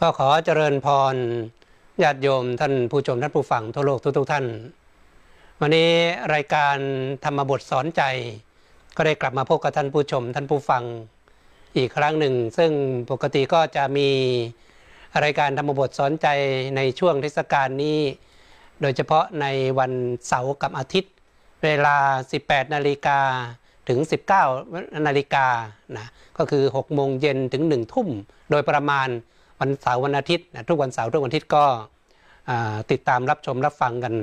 [0.00, 1.16] ก็ขอเจริญพร
[2.02, 4.44] ญาติโยมท่านผู้ชมท่านผู้ฟังทั่วโลกทุกๆท่าน
[5.60, 5.90] วันนี้
[6.34, 6.76] รายการ
[7.24, 8.02] ธรรมบทสอนใจ
[8.96, 10.82] ก็ได้กลับมาพบกับท่านผู้ชมท่านผู้ฟัง
[11.76, 12.70] อีกครั้งหนึ่ง ซึ่ง
[13.10, 14.08] ปกติก็จะมี
[15.24, 16.28] รายการธรรมบทสอนใจ
[16.76, 17.98] ในช่วงเทศกาลนี้
[18.80, 19.46] โดยเฉพาะใน
[19.78, 19.92] วัน
[20.28, 21.12] เสาร์กับอาทิตย์
[21.62, 21.96] เวลา
[22.36, 23.20] 18 นาฬิกา
[23.88, 23.98] ถึง
[24.52, 25.46] 19 นาฬิกา
[25.96, 26.06] นะ
[26.38, 28.08] ก็คือ 6 โมงเย็นถึง 1 ทุ่ม
[28.50, 29.08] โดยประมาณ
[29.60, 31.64] วันเสาร์วันอาทิตย์นะทุกวันเสาร์ทุกวันอาทิตย์ก็
[32.90, 34.14] ติดตามรับชมรับฟังกัน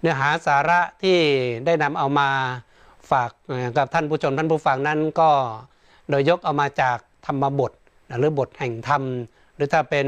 [0.00, 1.18] เนื้อหาสาระที่
[1.66, 2.28] ได้นำเอามา
[3.10, 3.30] ฝาก
[3.76, 5.30] กับท่านผู้ชมท่านผู้ฟังนั้นก็
[6.10, 7.72] โดยยกเอามาจากธรรมบท
[8.18, 9.02] หรือบทแห่งธรรม
[9.54, 10.06] หรือถ้าเป็น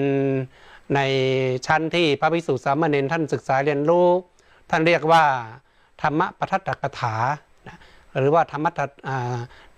[0.94, 1.00] ใน
[1.66, 4.08] ชั้นที่พระภิกษุสามเณรท่านศึกษาเรียนรู้
[4.70, 5.24] ท่านเรียกว่า
[6.02, 7.14] ธรรมปทัตถกถา
[8.18, 8.66] หรือว่าธรรม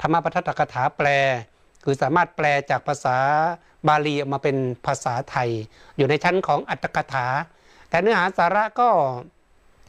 [0.01, 1.09] ธรรมปทัตถกถาแปล
[1.85, 3.19] คือสามารถแปลจากภาษา
[3.89, 5.51] บาลีออกมาเป็นภาษาไทย
[5.97, 7.27] อยู่ในชั้นของอัตถกถา
[7.89, 8.89] แต่เนื้อหาสาระก็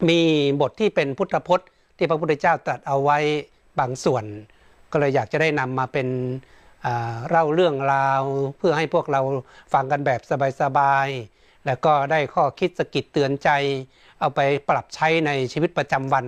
[0.09, 0.19] มี
[0.61, 3.17] บทที่เป็นพุทธพจน์ ที่พระพุทธเจ้าตรัสเอาไว้
[3.79, 4.25] บางส่วน
[4.91, 6.07] ก็เลยอยากจะได้นำมาเป็น
[7.29, 8.23] เล่าเรื่องราว
[8.57, 9.21] เพื่อให้พวกเรา
[9.73, 10.21] ฟังกันแบบ
[10.61, 13.49] สบายๆ แล้วก็ได้ข้อคิดสกิดเตือนใจ
[14.19, 16.25] เอาไปปรับใช้ในชีวิตประจำวัน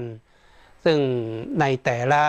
[0.86, 0.98] ซึ่ง
[1.60, 2.22] ในแต่ละ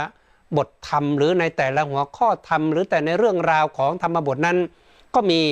[0.56, 4.58] บทธรรมหรือในแต่ละหัวข้อธรรม หรือแต่ในเรื่องราวของธรรมบทนั้น
[5.14, 5.42] ก็มี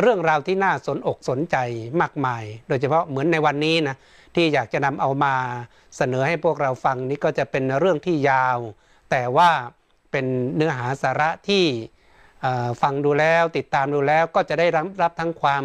[0.00, 1.56] เรื่องราวที่น่าสนอกสนใจ
[2.00, 3.96] มากมาย โดยเฉพาะเหมือนในวันนี้นะ
[4.34, 5.34] ที่อยากจะนำเอามา
[5.96, 8.58] เสนอให้พวกเราฟังนี้ก็จะเป็นเรื่องที่ยาว
[9.10, 9.50] แต่ว่า
[10.10, 10.26] เป็น
[10.56, 11.64] เนื้อหาสาระที่
[12.82, 15.64] ฟังดูแล้วติดตามดูแล้วก็จะได้รับรับทั้งความ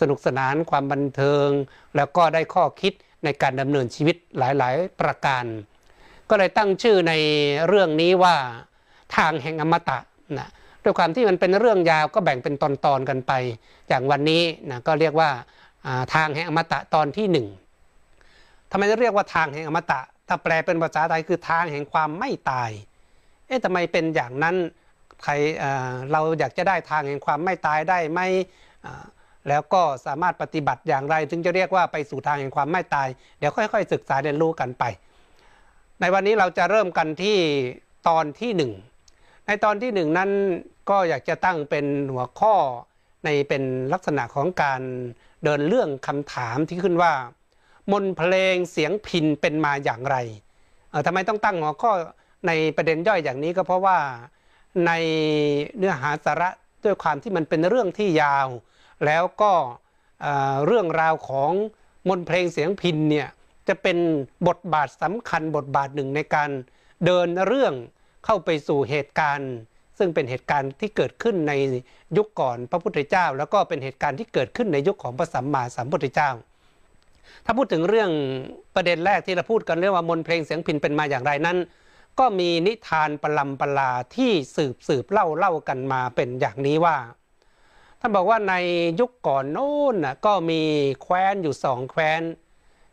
[0.00, 1.48] สนุกสนานความบันเทิง
[1.96, 2.92] แล้วก็ได้ข้อคิด
[3.24, 5.44] ในการดำเนินชีวิตหลายๆ ประการ
[6.30, 7.12] ก็เลยตั้งชื่อใน
[7.68, 8.36] เรื่องนี้ว่า
[9.16, 9.98] ทางแห่งอมตะ
[10.38, 10.48] นะ
[10.86, 13.32] ด้วยความที่มันเป็นเรื่องยาวก็แบ่งเป็นตอนๆกันไป
[13.88, 15.30] อย่างวันนี้นะก็เรียกว่า
[16.14, 17.46] ทางแห่งอมตะตอนที่หนึ่ง
[18.70, 22.70] ทำไมจะเรียกว่าทางแห่งอมตะ ถ้าแปลเป็นภาษาไทยคือทางแห่งความไม่ตาย
[23.46, 24.56] เอ๊ะทำไมเป็นอย่างนั้น
[25.24, 25.32] ใคร
[26.12, 28.20] เราอยากจะได้ทางแห่งความไม่ตายได้ไหม
[29.48, 33.08] แล้วก็สามารถปฏิบัติอย่างไร ถึงจะเรียกว่าไปสู่ทางแห่งความไม่ตาย
[33.38, 34.84] เดี๋ยวค่อยๆ ศึกษาเรียนรู้กันไป
[36.00, 37.38] ในวันนี้เราจะเริ่มกันที่
[38.08, 38.72] ตอนที่หนึ่ง
[39.46, 40.30] ในตอนที่หนึ่งนั้น
[40.90, 42.54] ก็อยากจะตั้งเป็นหัวข้อ
[43.24, 44.82] ในเป็นลักษณะของการ
[45.44, 47.12] เดินเรื่องคำถามที่ขึ้นว่า
[47.92, 50.16] มนเพลงเสียงพินเป็นมาอย่างไร
[51.06, 51.92] ทำไมต้องตั้งหัวข้อ
[52.46, 53.98] ในประเด็นย่อยอย่างนี้ก็เพราะว่า
[54.86, 54.92] ใน
[55.76, 56.50] เนื้อหาสาระ
[56.84, 58.48] ด้วยความที่มันเป็นเรื่องที่ยาว
[59.06, 59.52] แล้วก็
[60.66, 61.52] เรื่องราวของ
[62.08, 63.28] มนเพลงเสียงพินเนี่ย
[63.68, 63.98] จะเป็น
[64.48, 66.50] บทบาทสำคัญบทบาทหนึ่งในการ
[67.04, 67.74] เดินเรื่อง
[68.24, 69.52] เข้าไปสู่เหตุการณ์
[69.98, 71.52] ซึ่งเป็นเหตุการณ์ที่เกิดขึ้นใน
[72.16, 76.30] ยุคก่อนพระพุทธเจ้า แล้วก็เป็นเหตุการณ์ที่เกิดขึ้นในยุคของพระสัมมาสัมพุทธเจ้า
[77.44, 78.10] ถ้าพูดถึงเรื่อง
[78.74, 81.58] ประเด็นแรกที่เราพูดกันเรื่องว่ามนเพลงเสียงพินเป็นมาอย่างไรนั้น
[82.18, 86.96] ก็มีนิทานประลำปลาที่สืบสืบเล่าเล่ากันมาเป็นอย่างนี้ว่า
[88.00, 88.54] ท่านบอกว่าใน
[89.00, 89.96] ยุคก่อนโน้น
[90.26, 90.62] ก็มี
[91.02, 92.22] แคว้นอยู่สองแคว้น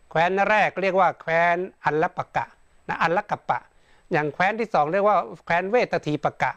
[0.10, 2.46] แคว้นแรกเรียกว่าแคว้นอัลลปะกะ
[2.88, 3.60] นะอัลลกะปะ
[4.12, 6.52] อย่างแคว้นที่สองเรียกว่าแคว้นเวตทีปะกะ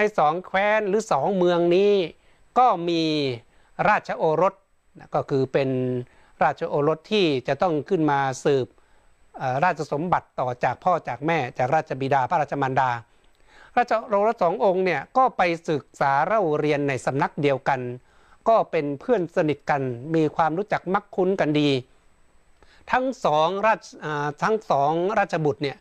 [0.00, 1.92] ในสองแคว้นหรือสองเมืองนี้
[2.58, 3.02] ก็มี
[3.88, 4.54] ราชโอรส
[5.14, 5.68] ก็คือเป็น
[6.42, 8.66] ราชโอรสที่จะต้องขึ้นมาสืบ
[9.64, 12.90] ราชสมบัติต่อจากพ่อจากแม่จากราชบิดาพระราชมารดา
[13.76, 17.80] ราชโอรสสององค์เนี่ยก็ไปศึกษาเล่าเรียนในสำนักเดียวกัน
[18.48, 19.82] ก็เป็นเพื่อนสนิทกัน
[20.14, 21.70] มีความรู้จักมักคุ้นกันดี
[22.92, 23.86] ทั้งสองราช
[24.42, 25.76] ทั้งสองราชบุตรเนี่ย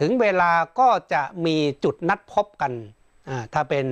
[0.00, 2.72] ถึงเวลาก็จะมีจุดนัดพบกัน
[3.54, 3.86] ถ้าเป็น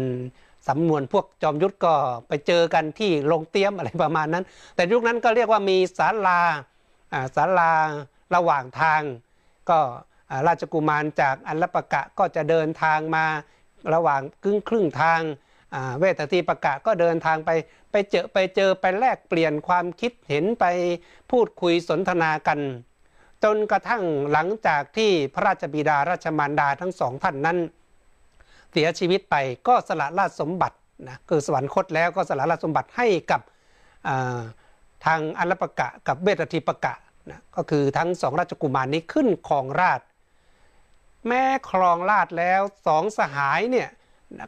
[0.68, 1.94] สำนวนพวกจอมยุทธก็
[2.28, 4.44] ไปเจอกันที่ลงเตี้ยมอะไรประมาณนั้น
[4.76, 6.41] แต่ยุคนั้นก็เรียกว่ามีศาลา
[7.36, 7.72] ศาลา
[8.34, 9.02] ระหว่างทาง
[9.70, 9.78] ก็
[10.46, 13.24] ราชกุมารจากอัลลปะกะก็จะเดินทางมา
[13.94, 15.20] ระหว่างครึ่งครึ่งทาง
[15.98, 17.50] เวททีประกะก็เดินทางไป
[17.91, 20.65] ไปเจอไปเจอไปแลกเปลี่ยนความคิดเห็นไป
[21.30, 22.59] พูดคุยสนทนากัน
[23.44, 24.03] จนกระทั่ง
[24.33, 27.59] หลังจากที่พระราชบิดาราชมารดาทั้งสองท่านนั้น
[28.72, 29.37] เสียชีวิตไป
[29.69, 30.77] ก็สละราชสมบัติ
[31.09, 33.41] นะคือสวรรคตแล้วก็สละราชสมบัติให้กับ
[35.05, 36.95] ทางอัลปกะกับเวทธิปกะ
[37.31, 40.01] นะก็คือทั้งสองราชกุมารนี้ขึ้นครองราช
[41.27, 43.89] แม้ครองราชแล้วสองสหายเนี่ย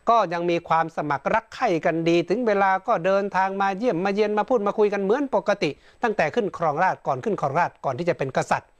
[0.09, 5.71] ก็ยังมีความสมัครรักใคร่กันดี ถึงเวลาก็เดินทางมาเยี่ยมมาเยียนมาพูดมาคุยกันเหมือนปกติ
[6.03, 8.71] ตั้งแต่ขึ้นครองราชก่อนขึ้นครองราชก่อนที่จะเป็นกษัตริย์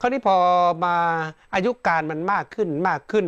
[0.00, 0.36] คราวนี้พอ
[0.84, 0.96] มา
[1.54, 3.26] อายุการมันมากขึ้นมากขึ้น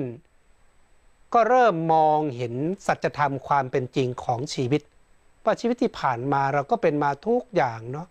[1.35, 2.55] ก็เริ่มมองเห็น
[2.87, 4.83] สัจธรรมความเป็นจริงของชีวิต
[5.45, 8.07] ว่าชีวิตที่ผ่านมาเราก็เป็นมาทุกอย่างเนาะ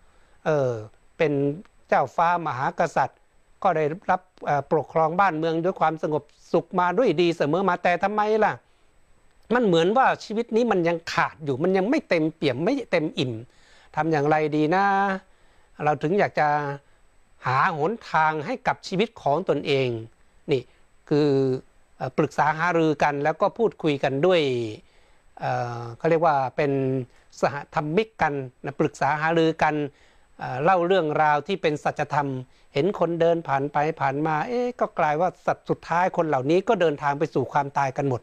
[0.46, 0.72] เออ
[1.18, 1.32] เป็น
[1.88, 3.20] เจ้าฟ้ามหากษัตริย์
[3.64, 4.22] ก็ได้รับ
[4.72, 6.24] ปกครองบ้านเมืองด้วยความสงบ
[6.54, 8.54] สุขมาด้วยดีเสมอมาแต่ทำไมล่ะ
[9.54, 13.34] มันเหมือนว่าชีวิตนี้มันยังขาดอยู่มันยังไม่เต็มเปี่ยมไม่เต็มอิ่ม
[13.96, 14.86] ทำอย่างไรดีนะ
[15.84, 16.48] เราถึงอยากจะ
[17.46, 19.88] หาหนทางให้กับชีวิตของตนเอง
[20.52, 20.62] นี่
[21.10, 21.30] คือ
[22.18, 24.42] ปรึกษาหารือกัน แล้วก็พูดคุยกันด้วย
[25.98, 26.72] เขาเรียกว่าเป็น
[27.42, 28.34] สหธรรมิกกัน
[28.66, 29.76] นะปรึกษาหารือกัน
[30.64, 32.30] เล่าเรื่องราวที่เป็นสัจธรรม
[32.74, 38.22] เห็นคนเดินผ่านไปผ่านมา เอ๊ะก็กลายว่าสัตว์สุดท้ายคนเหล่านี้ก็เดินทางไปสู่ความตายกันหมด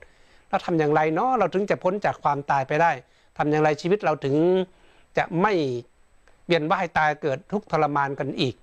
[0.49, 2.93] แล้วทำอย่างไรเนาะเราถึงจะพ้นจากความตายไปได้
[3.39, 4.35] ทำอย่างไรชีวิตเราถึง
[5.19, 5.53] จะไม่
[6.47, 8.55] เวียนว่ายตายเกิดทุกทรมานกันอีก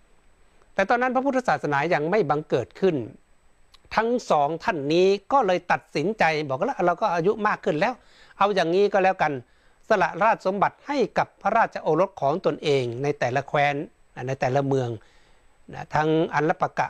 [0.74, 2.96] แต่ตอนนั้นพระพุทธศาสนายังไม่บังเกิดขึ้น
[3.96, 7.94] ทั้งสองท่านนี้ก็เลยตัดสินใจบอกว่าเราก็อายุมากขึ้นแล้ว
[8.38, 9.34] เอาอย่างนี้ก็แล้วกัน
[9.90, 13.76] สละราชสมบัติให้กับพระราชโอรสของตนเองในแต่ละแคว้น
[14.28, 14.90] ในแต่ละเมือง
[15.96, 16.90] ทั้งอันลปะกะ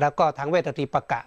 [0.00, 1.20] แล้วก็ทั้งเวทติปะกะ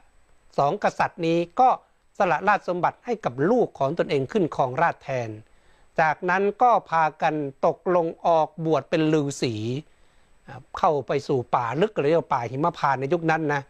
[0.58, 1.70] สองกษัตริย์นี้ก็
[2.18, 5.30] สละราชสมบัติให้กับลูกของตนเองขึ้นครองราชแทน
[6.02, 7.34] จากนั้นก็พากัน
[7.66, 9.54] ตกลงออกบวชเป็นลือศี
[10.78, 13.62] เข้าไปสู่ป่าลึกเรียกว่าป่าหิมพานในยุคนั้นนะ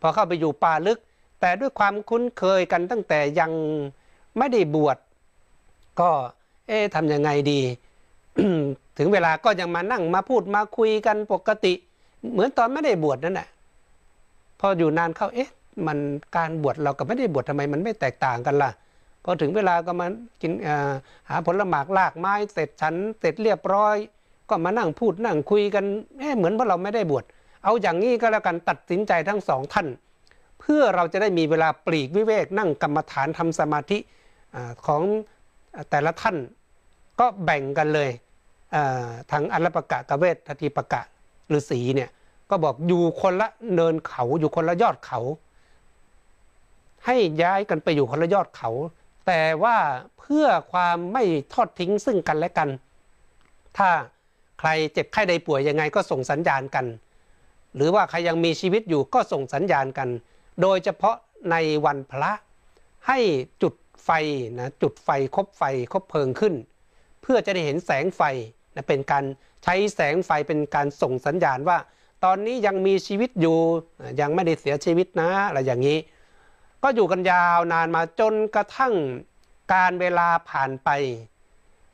[0.00, 0.98] พอเข้าไปอยู่ป่าลึก
[1.40, 3.50] แต่ด้วยความคุ้นเคยกันตั้งแต่ยัง
[4.38, 4.96] ไม่ได้บวช
[6.00, 6.10] ก็
[6.68, 7.60] เอ๊ะทำยังไงดี
[8.98, 11.72] ถึงเวลาก็ยังมานั่งมาพูดมาคุยกันปกติ
[12.32, 13.48] เหมือนตอนไม่ได้บวชนั่นแหละ
[14.60, 15.50] พออยู่นานเข้าเอ๊ะ
[15.86, 15.98] มัน
[16.36, 18.70] การบวชเรากับไม่ได้บวชทำไมมันไม่แตกต่างกันล่ะ
[19.24, 20.06] พอถึงเวลาก็มา
[20.42, 20.52] กิน
[21.28, 23.96] หาผลหมากลากไม้เสร็จฉันเสร็จเรียบร้อย
[24.48, 25.84] ก็มานั่งพูดนั่งคุยกัน
[26.18, 27.24] เอ๊ะเหมือนว่าเราไม่ได้บวช
[27.64, 29.88] เอาอย่างนี้ก็แล้วกันตัดสินใจทั้งสองท่าน
[30.60, 33.98] เพื่อเราจะได้มีเวลาปลีกวิเวกนั่งกรรมฐานทำสมาธิ
[34.86, 35.02] ของ
[35.90, 36.36] แต่ละท่าน
[37.20, 38.10] ก็แบ่งกันเลย
[39.30, 41.02] ทางอัลปะกะกะเวททติปะกะ
[41.56, 42.10] ฤาษีเนี่ย
[42.50, 45.20] ก็บอกอยู่คนละเนินเขาอยู่คนละยอดเขา
[47.06, 48.70] ให้ย้ายกันไปอยู่คนละยอดเขา
[49.26, 49.76] แต่ว่า
[50.18, 52.68] เพื่อความไม่ทอดทิ้งซึ่งกันและกัน
[53.78, 53.90] ถ้า
[54.60, 56.86] ใครเจ็บไข้ใดป่วยยังไงก็ส่งสัญญาณกัน
[57.76, 60.08] หรือว่าใครยังมีชีวิตอยู่ก็ส่งสัญญาณกัน
[60.62, 61.16] โดยเฉพาะ
[61.50, 61.56] ใน
[61.86, 62.32] วันพระ
[63.06, 63.18] ให้
[63.62, 63.74] จุด
[64.04, 64.10] ไฟ
[64.58, 65.62] นะจุดไฟคบไฟ
[65.92, 66.54] คบเพลิงขึ้น
[67.22, 68.22] เพื่อจะได้เห็นแสงไฟ
[68.74, 69.24] นะเป็นการ
[69.64, 71.78] ใช้แสงไฟเป็นการส่งสัญญาณว่า
[72.24, 73.58] ตอนนี้ยังมีชีวิตอยู่
[74.20, 75.98] ยังไม่ได้เสียชีวิตนะอะไรอย่างนี้
[76.82, 78.94] ก็อยู่กันยาวนานมาจนกระทั่ง
[79.72, 80.88] การเวลาผ่านไป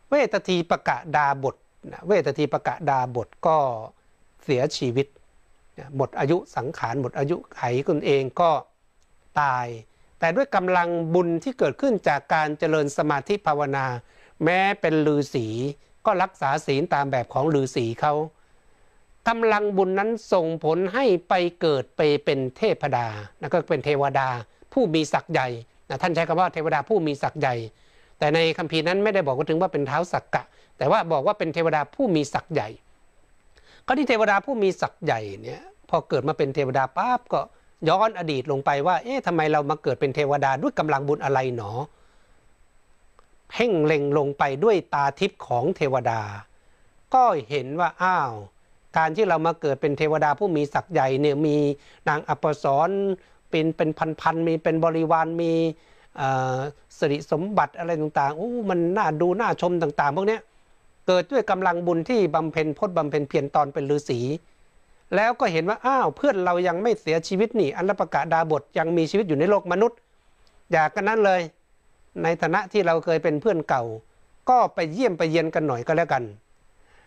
[0.08, 1.56] เวททีประกาศดาบท
[2.06, 3.56] เวททีประกาศดาบทก็
[4.44, 5.06] เสียชีวิต
[5.96, 8.50] หมดอายุสังขารหมดอายุไขคุณเองก็
[9.40, 9.67] ตาย
[10.19, 13.87] แต่ด้วยกำลังบุญที่เกิดขึ้นจากการเจริญสมาธิภาวนา
[14.44, 15.46] แม้เป็นลือศี
[16.06, 18.14] ก็รักษาศีลตามแบบของลือศีเขา
[19.28, 23.06] กำลังบุญนั้นส่งผลให้ไปเกิดไปเป็นเทพดา
[23.40, 24.29] นะก็เป็นเทวดา
[24.72, 25.49] ผู้มีศักย์ใหญ่
[25.88, 27.55] นะท่านใช้คำว่าเทวดาผู้มีศักย์ใหญ่
[28.19, 30.43] แต่ในคัมภีร์นั้นไม่ได้บอกว่าถึงว่าเป็นเท้าศักกะ
[30.79, 32.69] แต่ว่าบอกว่าเป็นเทวดาผู้มีศักย์ใหญ่
[33.86, 37.40] ก็ที่เทวดาผู้มีศักย์ใหญ่เนี่ยพอเกิดมาเป็นเทวดาปั๊บก็
[37.88, 41.72] ย้อนอดีตลงไปว่า เอ๊ะทำไมเรามาเกิดเป็นเทวดาด้วยกำลังบุญอะไรหนอ
[43.50, 46.20] เพ่งเล็งลงไปด้วยตาทิพย์ของเทวดา
[47.14, 48.32] ก็เห็นว่าอ้าว
[48.96, 51.56] การที่เรามาเกิดเป็นเทวดาผู้มีศักย์ใหญ่เนี่ยมี
[52.08, 52.90] นางอัปสร
[53.50, 53.90] เป็นเป็น
[54.20, 55.52] พันๆมีเป็นบริวารมี
[56.98, 60.40] สิริสมบัติอะไรต่างๆอู้มันน่าดูน่าชมต่าง ๆ พวกเนี้ย
[61.06, 64.20] เกิดด้วยกำลังบุญที่บำเพ็ญพจน์บำเพ็ญเพียรตอนเป็นฤาษี
[65.17, 69.98] แล้วก็เห็นว่าอ้าวเพื่อนเรายังไม่เสียชีวิตนี่อันละประกาศดาบทยังมีชีวิตอยู่ในโลกมนุษย์
[70.72, 71.41] อยากกันนั้นเลย
[72.22, 73.84] ในฐานะที่เราเคยเป็นเพื่อนเก่า
[74.51, 76.25] ก็ไปเยี่ยมไปเยียนกันหน่อยก็แล้วกัน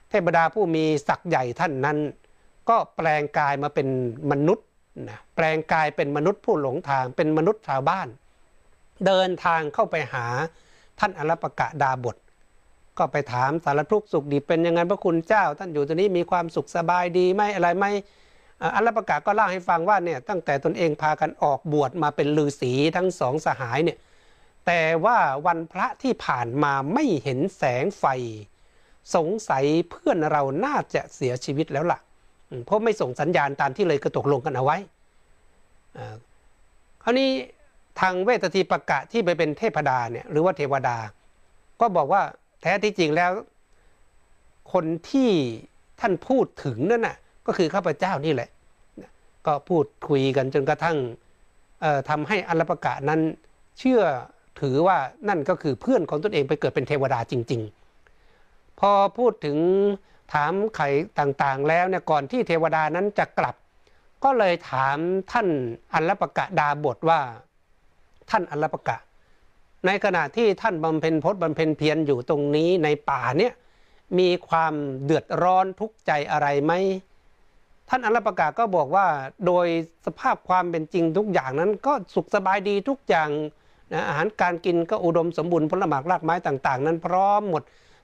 [0.09, 1.97] เทพดาผู้มีศักย์ใหญ่ท่านนั้น
[2.69, 3.87] ก็แปลงกายมาเป็น
[4.31, 4.65] มนุษย์
[5.09, 8.07] นะแปลงกายเป็นมนุษย์ผู้หลงทางเป็นมนุษย์ชาวบ้าน
[9.05, 10.25] เดินทางเข้าไปหา
[10.99, 12.15] ท่านอรปกะดาบท
[12.99, 17.85] ก็ไปถามสารทุกข์สุขดีเป็นยังไงพระคุณเจ้า ท่านอยู่ตรงนี้มีความสุขสบายดีไหมอะไรไหม
[18.75, 23.97] อัลปกะก็เล่าให้ฟังว่าเนี่ยตั้งแต่ตนเองพากันออกบวชมาเป็นฤาษีทั้งสองสหายเนี่ย
[24.67, 28.05] แต่ว่าวันพระที่ผ่านมาไม่เห็นแสงไฟ
[29.15, 31.99] สงสัยเพื่อนเราน่าจะเสียชีวิตแล้วละ่ะ
[32.65, 34.77] เพราะไม่ส่งสัญญาณตามที่เลยกระตกลงกันเอาไว้
[37.03, 37.29] คราวนี้
[37.99, 40.97] ทางเวททีประกะที่ไปเป็นเทพดาเนี่ยหรือว่าเทวดา
[41.81, 42.21] ก็บอกว่า
[42.61, 43.31] แท้ที่จริงแล้ว
[44.73, 45.29] คนที่
[45.99, 48.49] ท่านพูดถึงนั่นน่ะก็คือข้าพเจ้านี่แหละ
[49.45, 50.97] ก็พูดคุยกันจนกระทั่ง
[52.09, 53.21] ทำให้อัลปกะนั้น
[53.79, 54.01] เชื่อ
[54.61, 54.97] ถือว่า
[55.29, 57.61] นั่นก็คือเพื่อนของตนเองไปเกิดเป็นเทวดาจริง
[58.19, 59.57] ๆ พอพูดถึง
[60.33, 60.81] ถามไข
[61.19, 63.55] ต่างๆ แล้วเนี่ยก่อนที่เทวดานั้นจะกลับ
[64.23, 64.97] ก็เลยถาม
[65.31, 65.47] ท่าน
[65.93, 67.19] อัลลปกะดาบทว่า
[68.29, 68.97] ท่านอัลลปกะ
[69.85, 73.53] ในขณะที่ท่านบำเพ็ญพจน์บำเพ็ญเพียรอยู่ตรงนี้ในป่าเนี่ย
[74.19, 74.73] มีความ
[75.05, 76.73] เดือดร้อนทุกข์ใจอะไรไหม
[77.89, 79.07] ท่านอัลปกาก็บอกว่า
[79.45, 79.67] โดย
[80.05, 83.29] สภาพความเป็นจริงทุกอย่างนั้น ก็สุขสบายดีทุกอย่าง
[83.93, 87.63] นะอาหารการกินก็อุดมสมบูรณ์ผลหมากรากไม้ต่าง ๆ นั้นพร้อมหมด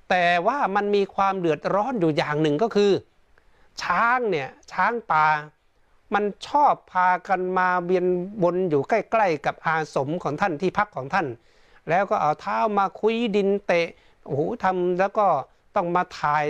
[0.10, 2.92] แต่ว่ามันมีความเดือดร้อนอยู่อย่างหนึ่งก็คือ
[3.82, 5.26] ช้างเนี่ยช้างป่า
[6.14, 8.06] มันชอบพากันมาเวียน
[8.44, 11.28] บนอยู่ใกล้ ๆ กับอาสมของท่านที่พักของท่าน
[11.90, 13.88] แล้วก็เอาเท้ามาคุยดินเตะ
[14.26, 15.28] โอ้โหทำแล้วก็
[15.76, 16.48] ต้องมาถ่าย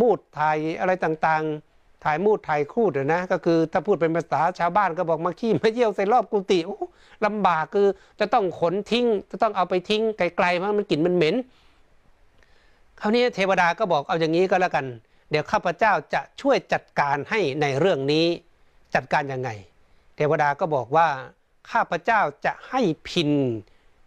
[0.00, 6.78] มูดถ่ายอะไรต่างๆ ถ่ายมูดถ่ายคูดนะ ก็คือถ้าพูดเป็นภาษาชาวบ้านก็บอกมาขี้มาเยี่ยวใส่รอบกุฏิโอ้
[7.24, 7.86] ลำบากคือ
[8.20, 11.34] จะต้องขนทิ้ง จะต้องเอาไปทิ้งไกลๆเพราะมันกลิ่นมันเหม็น
[13.00, 14.86] คราวนี้เทวดาก็บอกเอาอย่างนี้ก็แล้วกัน
[15.30, 18.26] เดี๋ยวข้าพเจ้าจะช่วยจัดการให้ในเรื่องนี้
[18.94, 19.50] จัดการยังไง
[20.16, 21.08] เทวดาก็บอกว่า
[21.70, 23.30] ข้าพเจ้าจะให้พิน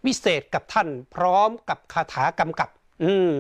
[0.06, 2.70] วิเศษกับท่านพร้อมกับคาถากำกับ
[3.04, 3.36] อืม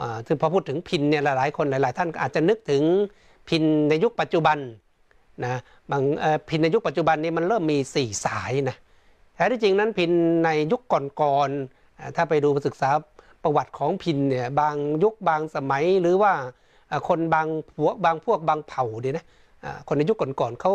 [0.00, 2.82] อ่าคือพอพูดถึงพินเนี่ยหลายๆคนหลาย ๆ ท่านอาจจะนึกถึง
[3.48, 4.58] พินในยุคปัจจุบัน
[5.44, 5.60] นะ
[5.90, 6.02] บาง
[6.48, 8.76] พินในยุคปัจจุบันนี้มันเริ่มมีสี่สายนะ
[9.34, 10.10] แท้ที่จริงนั้นพิน
[10.44, 12.90] ในยุคก่อนๆถ้าไปดูศึกษา
[13.42, 16.32] ประวัติของพินเนี่ยบางยุคบางสมัยหรือว่า
[17.08, 19.26] คนบางพวกบางพวกบางเผ่าเนี่ยนะ
[19.88, 20.72] คนในยุคก่อนๆเขา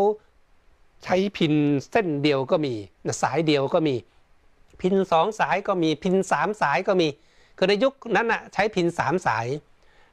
[1.03, 1.53] ใช้พิน
[1.91, 2.73] เส้นเดียวก็มี
[3.21, 3.95] สายเดียวก็มี
[4.81, 7.07] พินสองสายก็มีพินสามสายก็มี
[7.57, 9.47] คือในยุคนั้นอะใช้พินสามสาย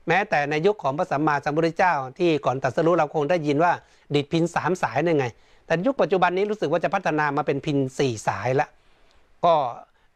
[0.08, 3.72] แม้แต่ในยุคของพระสัมมาสัมพุทธเจ้า ที่ก่อนตัดสรุเราคงได้ยินว่า
[4.14, 5.26] ดิดพินสามสายนั่นไง
[5.66, 8.68] แต่ยุคปัจจุบันนี้รู้สึกว่าจะพัฒนามาเป็นพินสี่สายละ
[9.44, 9.54] ก็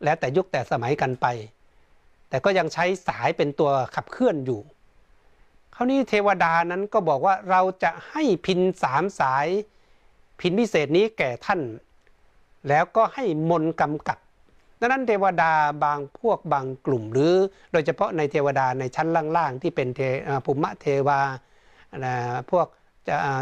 [0.04, 1.26] แล้วแต่ยุคแต่สมัยกันไป
[2.28, 4.60] แต่ก็ยังใช้สายเป็นตัวขับเคลื่อนอยู่
[5.74, 9.46] คราวนี้เทวดานั้นก็บอกว่าเราจะให้พินสามสาย
[10.40, 11.60] พินพิเศษนี้แก่ท่าน
[12.68, 14.18] แล้วก็ให้มนกำกับ
[14.84, 15.52] ดังนั้นเทวดา
[15.84, 17.32] บางพวกบางกลุ่ม หรือ
[17.72, 20.00] โดยเฉพาะในเทวดาในชั้นล่างๆ ที่เป็นเท
[20.44, 21.20] ภูมิเทวา
[22.50, 22.66] พวก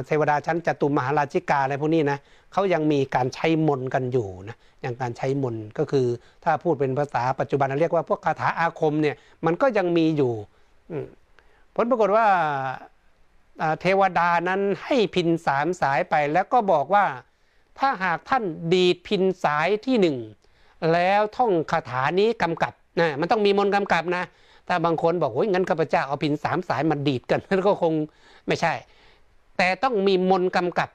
[0.07, 2.19] เทวดาชั้นจตุมหาราชิกาอะไรพวกนี้นะ
[2.53, 6.07] เขายังมีการใช้มนกันอยู่นะอย่างการใช้มนก็คือ
[6.45, 9.17] ถ้าพูดเป็นภาษาปัจจุบันเรียกว่าพวกคาถาอาคมเนี่ย
[9.47, 10.33] มันก็ยังมีอยู่
[11.75, 12.27] ผลปรากฏว่า
[13.81, 17.05] เทวดานั้นให้พินสามสายไปแล้วก็บอกว่า
[17.79, 20.17] ถ้าหากท่านดีดพินสายที่หนึ่ง
[20.93, 24.25] แล้วท่องคาถานี้กำกับนะมันต้องมีมนต์กำกับนะ
[24.69, 27.93] ถ้าบางคนบอกโอ้ยงั้นข้าพเจ้าเอาพินสามสายมาดีดกันก็คง
[28.47, 28.73] ไม่ใช่
[29.57, 30.89] แต่ต้องมีมนต์กำกับ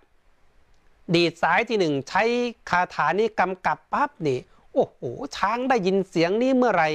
[1.16, 2.24] ดีดสายที่หนึ่งใช้
[2.70, 4.40] คาถานี้กำกับปั๊บนี่
[4.74, 5.02] โอ้โห
[5.36, 6.90] ช้างได้ยินเสียงนี้เมื่อไหร่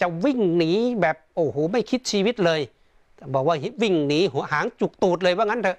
[0.00, 2.60] จะวิ่งหนีแบบโอ้โหไม่คิดชีวิตเลย
[3.34, 5.78] บอกว่าวิ่งหนีหัวหางจุกตูดเลยว่างั้นเถอะ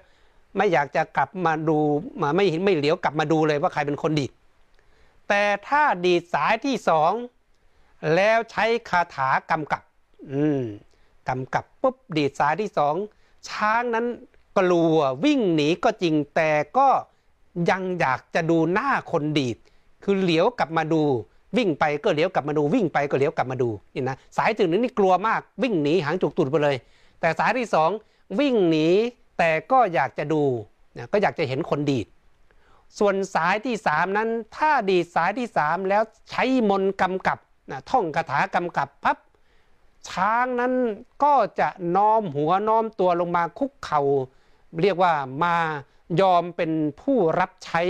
[0.56, 1.78] ไม่อยากจะกลับมาดู
[2.22, 4.30] มาไม่ไม่เหลียวกลับมาดูเลยว่าใครเป็นคนดีด
[5.28, 7.12] แต่ถ้าดีดสายที่สอง
[8.14, 9.82] แล้วใช้คาถากำกับ
[10.32, 10.62] อืม
[11.28, 12.94] กำกับปุ๊บดีดสายที่สอง
[13.48, 14.06] ช้างนั้น
[14.58, 16.88] กลัววิ่งหนีก็จริงแต่ก็
[17.70, 19.56] ยังอยากจะดูหน้าคนดีด
[20.04, 21.02] คือเหลียวกลับมาดู
[21.56, 26.76] วิ่งไปก็เหลียวกลับมาดูวิ่งไปก็เหลียวกลับมาดูนี่นะสายถึงนี้นี่กลัวมากวิ่งหนีหางจุกตุดไปเลย
[27.20, 27.90] แต่สายที่สอง
[28.40, 28.88] วิ่งหนี
[29.38, 30.42] แต่ก็อยากจะดู
[30.96, 32.06] นะก็อยากจะเห็นคนดีด
[32.98, 37.38] ส่วนสายที่สามนั้น ถ้าดีสายที่สามแล้วใช้มนกำกับ
[37.70, 39.18] นะท่องคาถากำกับพับ
[40.08, 40.72] ช้างนั้น
[41.24, 44.02] ก็จะน้อมหัวน้อมตัวลงมาคุกเขา่า
[44.82, 45.12] เรียกว่า
[45.42, 45.56] มา
[46.20, 47.82] ยอมเป็นผู้รับใช้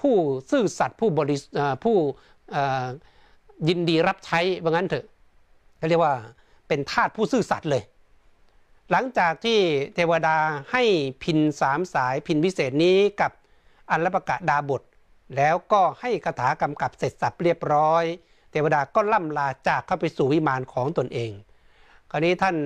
[0.00, 0.14] ผู้
[0.50, 1.36] ซื่อสัตย์ผู้บริ
[1.84, 1.96] ผู้
[3.68, 5.06] ยินดีรับใช้ว่างั้นเถอะ
[5.78, 6.14] เขาเรียกว่า
[6.68, 7.82] เป็นทาสผู้ซื่อสัตย์เลย
[8.90, 9.58] หลังจากที่
[9.94, 10.36] เทวดา
[10.72, 10.82] ให้
[11.22, 13.32] พินสามสายพินพิเศษนี้กับ
[13.90, 14.82] อันลประกะดาบท
[15.36, 18.04] แล้วก็ให้คาถากำกับเสร็จสับเรียบร้อย
[18.50, 21.30] เทวดาก็ล่ำลาจากเข้าไปสู่วิมานของตนเอง
[22.10, 22.56] คราวนี้ท่าน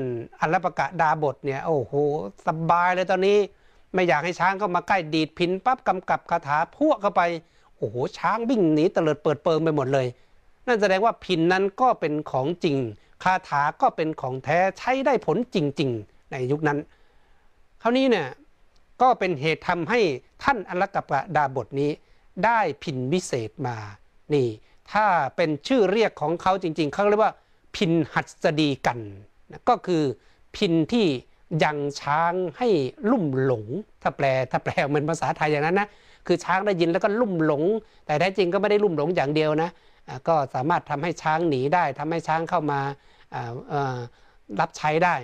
[0.41, 1.95] อัลลประกะดาบทเนี่ยโอ้โห
[2.47, 3.39] สบายเลยตอนนี้
[3.95, 7.23] ไม่อยากให้ช้างเข้ามาใกล้ดีดพินปั๊บกำกับคาถาพวกเข้าไป
[7.77, 10.07] โอ้โหช้างวิ่งหนีเตลิดเปิดเปิงไปหมดเลย
[10.67, 12.77] นั่นแสดงว่าพินนั้นก็เป็นของจริง
[13.23, 16.79] คาถาก็เป็นของแท้ใช้ได้ผลจริง ๆ ในยุคนั้น
[17.83, 18.27] คราวนี้เนี่ย
[19.03, 20.01] ก็เป็นเหตุทำให้
[20.43, 21.91] ท่านอัลกัปะดาบทนี้
[22.45, 23.77] ได้พินวิเศษมา
[24.35, 24.49] นี่
[24.93, 27.35] ถ้าเป็นชื่อเรียกของเขาจริง ๆเขาเรียกว่า
[27.77, 28.99] พินหัสดีกัน
[29.51, 30.03] นะก็คือ
[30.57, 31.07] พินที่
[31.65, 32.69] ยังช้างให้
[33.11, 33.65] ลุ่มหลง
[34.03, 35.89] ถ้าแปลถ้าแปลเป็นภาษาไทยอย่างนั้นนะ
[36.27, 37.63] คือช้างได้ยินแล้วก็ลุ่มหลง
[38.07, 39.71] แต่แท้จริงก็ไม่ได้ลุ่มหลงอย่างเดียวนะ
[40.29, 42.81] ก็สามารถทำให้ช้างหนีได้ทำให้ช้างเข้ามา
[44.61, 45.15] รับใช้ได้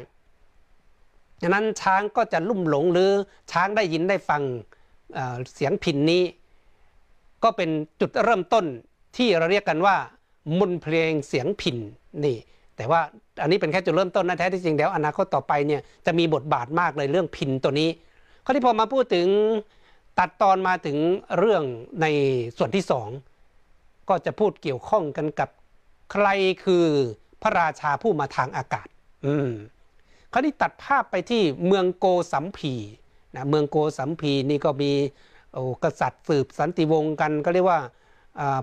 [1.42, 3.10] ดังนั้นช้างก็จะลุ่มหลงหรือ
[3.52, 4.42] ช้างได้ยินได้ฟัง
[5.54, 6.22] เสียงพินนี้
[7.44, 7.70] ก็เป็น
[8.00, 8.64] จุดเริ่มต้น
[9.16, 9.96] ที่เราเรียกกันว่า
[10.58, 11.76] มุนเพลงเสียงพิน
[12.24, 12.36] นี่
[12.76, 13.00] แต่ว่า
[13.42, 17.88] อันนี้เป็นแค่จุดเริ่มต้นนะแท้ที่จริงแล้วอนาคตต่อไปเนี่ยจะมีบทบาทมากเลยเรื่องพินตัวนี้
[18.44, 19.26] ข้อที่พอมาพูดถึง
[20.18, 20.98] ตัดตอนมาถึง
[21.38, 21.62] เรื่อง
[22.02, 22.06] ใน
[22.56, 23.08] ส่วนที่สอง
[24.08, 25.48] ก็จะพูดเกี่ยวข้องกันกับ
[26.12, 26.26] ใคร
[26.64, 26.84] คือ
[27.42, 28.88] พระราชาผู้มาทางอากาศ
[29.26, 29.50] อืม
[30.32, 32.74] คราวนี้ตัดภาพไปที่เมืองโกสัมพี
[33.34, 34.92] นะเมืองโกสัมพีนี่ก็มี
[35.52, 37.80] โอ้กษัตริย์สืบสันติวงศ์กันก็เรียกว่า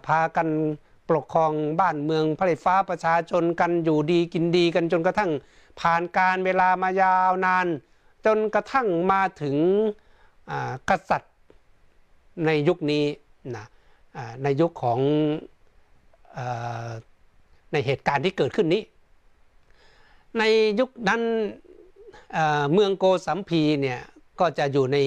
[0.07, 0.47] พากัน
[1.09, 5.31] ปกครองบ้านเมืองผลิตฟ้าประชาชนกันอยู่ดีกินดีกันจนกระทั่ง
[5.79, 7.67] ผ่านการเวลามายาวนาน
[8.25, 9.55] จนกระทั่งมาถึง
[10.89, 11.33] กษัตริย์
[12.45, 13.03] ในยุคนี้
[13.55, 13.65] นะ
[14.43, 14.99] ในยุคของ
[17.71, 18.81] ในเหตุการณ์ที่เกิดขึ้นนี้
[20.37, 20.43] ใน
[20.79, 21.21] ยุคนั้น
[22.73, 24.01] เมืองโกสัมพีเนี่ย
[24.39, 24.97] ก็จะอยู่ใน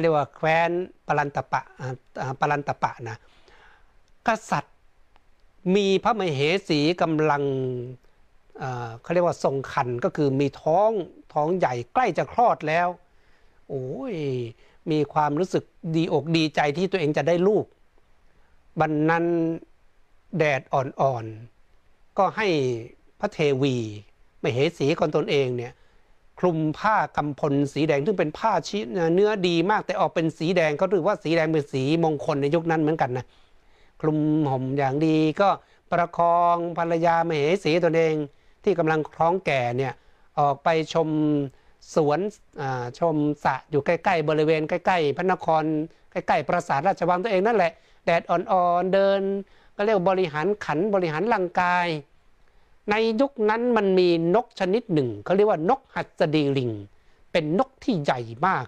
[0.00, 0.70] เรียกว่าแคว้น
[1.06, 1.62] ปรันตปะ
[2.40, 3.18] ปรันตปะนะ
[4.26, 4.76] กษัตริย์
[5.74, 7.42] มีพระมเหสีกำลัง
[9.02, 10.90] เขาเรียกว่าทรงคันก็คือมีท้อง
[11.32, 12.88] ท้องใหญ่ใกล้จะคลอดแล้ว
[13.68, 14.16] โอ้ย
[14.90, 15.64] มีความรู้สึก
[15.96, 17.64] ดีอกดีใจที่ตัวเองจะได้ลูก
[18.80, 19.24] บันนั้น
[20.38, 22.48] แดดอ่อนๆ ก็ให้
[23.20, 23.76] พระเทวี
[24.42, 25.72] มเหสีคนตนเองเนี่ย
[26.38, 33.24] คลุมผ้ากำพลสีแดงซึ่งเป็นผ้าชิ้นเนื้อดีมากแต่ออกเป็นสีแดงเขาถือว่าสีแดงเป็นสีมงคลในยุคนั้นเหมือนกันนะ
[34.00, 34.18] คลุม
[34.50, 35.48] ห่มอย่างดีก็
[35.90, 38.14] ประคองภรรยามเหสีตนเอง
[38.64, 39.92] ที่กำลังคล้องแก่เนี่ย
[40.38, 41.08] ออกไปชม
[41.94, 42.20] สวน
[42.98, 45.64] ชมสระอยู่ใกล้ ๆ บริเวณใกล้ ๆ พระนคร
[46.12, 47.72] ใกล้ๆปราสาทราชวังตัวเองนั่นแหละ
[48.04, 49.20] แดดอ่อนๆเดิน
[49.76, 51.86] ก็เรียกบริหารขันบริหารร่างกาย
[52.90, 56.70] ในยุคนั้นมันมีนกชนิดหนึ่งเขาเรียกว่านกหัสดีลิง
[57.32, 58.66] เป็นนกที่ใหญ่มาก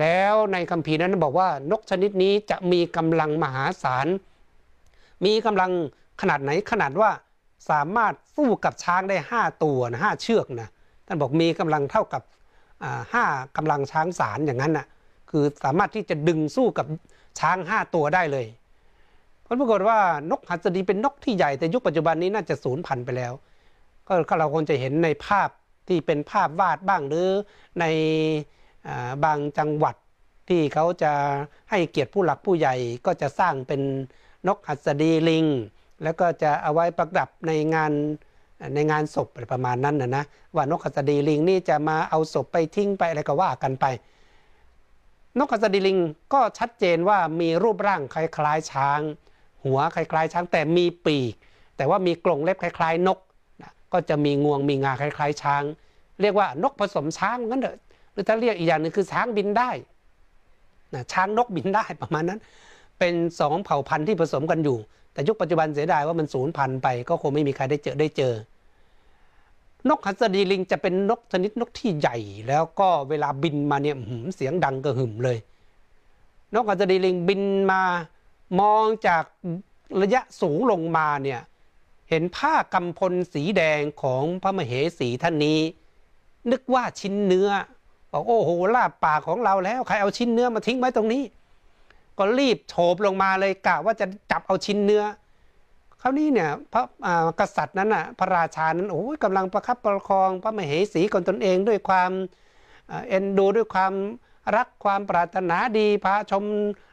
[0.00, 4.06] แล้วในคัมภีร์นั้นบอกว่านกชนิดนี้จะมีกำลังมหาศาล
[5.24, 5.70] มีกำลัง
[6.20, 7.10] ขนาดไหนขนาดว่า
[7.70, 10.68] สามารถสู้กับช้างได้ห้าตัวนะห้าเชือกนะ
[11.06, 12.22] ท่านบอกมีกำลังเท่ากับ
[13.12, 13.24] ห้า
[13.56, 14.86] กำลังช้างสารอย่างนั้นนะ่ะ
[15.30, 16.86] คือสามารถที่จะดึงสู้กับ
[17.40, 18.46] ช้างห้าตัวได้เลย
[19.44, 19.98] ผลปรากฏว่า
[20.30, 23.32] นกหัสดีเป็นนกที่ใหญ่แต่ยุคปัจจุบันนี้น่าจะสูญพันธุ์ไปแล้ว
[24.08, 25.48] ก็เราคงจะเห็นในภาพ
[25.88, 27.28] ที่เป็นภาพวาดบ้างหรือ
[27.80, 27.84] ใน
[29.24, 29.96] บางจังหวัด
[30.48, 31.12] ที่เขาจะ
[31.70, 32.74] ให้เกียรติผู้หลักผู้ใหญ่
[33.06, 33.80] ก็จะสร้างเป็น
[34.46, 35.44] นกหัสดีลิง
[36.02, 37.92] แล้วก็จะเอาไว้ประดับในงาน
[38.74, 43.84] ในงานศพประมาณนั้นนะนะว่านกหัสดีลิงนี่จะมาเอาศพไปทิ้งไปอะไรก็ว่ากันไป
[45.38, 45.98] นกหัสดีลิง
[46.32, 49.00] ก็ชัดเจนว่ามีรูปร่างคล้ายๆช้าง
[49.64, 51.34] หัวคล้ายๆช้างแต่มีปีก
[51.76, 53.18] แต่ว่ามีกรงเล็บคล้าย ๆ นก
[53.96, 55.62] ก็จะมีงวงมีงาคล้าย ๆ ช้าง
[56.20, 57.76] เรียกว่านกผสมช้างงั้นเถอะ
[58.12, 59.70] หรือถ้าเรียกอีกอย่างหนึ่งคือช้างบินได้
[60.94, 62.40] นะช้างนกบินได้ประมาณนั้น
[62.98, 64.76] เป็นสองเผ่าพันธุ์ที่ผสมกันอยู่
[65.12, 68.34] แต่ยุคปัจจุบันเสียดายว่ามันสูญพันธุ์ไปก็คงไม่มีใครได้เจอได้เจอ
[69.88, 72.16] นกหัสดีลิงจะเป็นนกชนิดนกที่ใหญ่
[72.48, 73.96] แล้วก็เวลาบินมาเนี่ย
[74.36, 75.38] เสียงดังกระหึ่มเลย
[76.54, 77.82] นกหัสดีลิงบินมา
[78.60, 79.24] มองจาก
[80.02, 81.40] ระยะสูงลงมาเนี่ย
[82.10, 85.60] เห็นผ้ากำพลสีแดงของพระมเหสีท่านนี้
[86.50, 87.50] นึกว่าชิ้นเนื้อ
[88.12, 91.22] บอกโอ้โหลาบปากของเราแล้ว ใครเอาชิ้นเนื้อมาทิ้งไว้ตรงนี้
[92.18, 95.04] ก็รีบโฉบลงมาเลยกะว่าจะจับเอาชิ้นเนื้อ
[96.00, 96.82] คราวนี้เนี่ยพระ
[97.40, 102.10] กษัตริย์นั้นอะพระราชานั้นโอ้ยกำลังประคับประคองพระมเหสีคนตนเองด้วยความ
[103.08, 103.92] เอ็นดูด้วยความ
[104.56, 106.44] รักความปรารถนาดีพาชม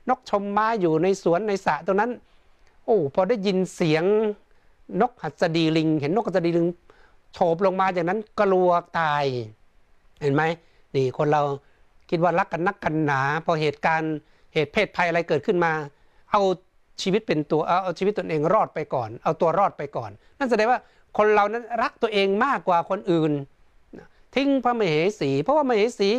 [0.10, 2.12] นกชมไม้อยู่ในสวนในสระตรงนั้น
[2.86, 4.04] โอ้พอได้ยินเสียง
[5.02, 6.68] นกหัสดีลิง เห็นนกหัสดีลิง
[7.34, 8.70] โฉบลงมาจากนั้นกลัว
[9.00, 9.26] ตาย
[10.22, 10.44] เห็นไหม
[10.96, 11.44] นี่คนเรา
[12.10, 14.14] คิดว่ารักกันนักกันหนา พอเหตุการณ์
[14.54, 15.72] เหตุเพศภัยอะไรเกิดขึ้นมา
[16.32, 16.42] เอา
[17.02, 20.80] ชีวิตเป็นตัวเอาเอาชีวิตตนเองรอดไปก่อน เอาตัวรอดไปก่อน นั่นแสดงว่า
[21.18, 23.32] คนเรานั้นรักตัวเองมากกว่าคนอื่น
[24.36, 26.10] ทิ้งพระมเหสี เพราะว่ามเหสี